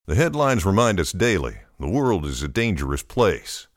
The 0.06 0.14
headlines 0.14 0.64
remind 0.64 1.00
us 1.00 1.10
daily 1.10 1.56
the 1.80 1.88
world 1.88 2.24
is 2.26 2.44
a 2.44 2.48
dangerous 2.48 3.02
place. 3.02 3.66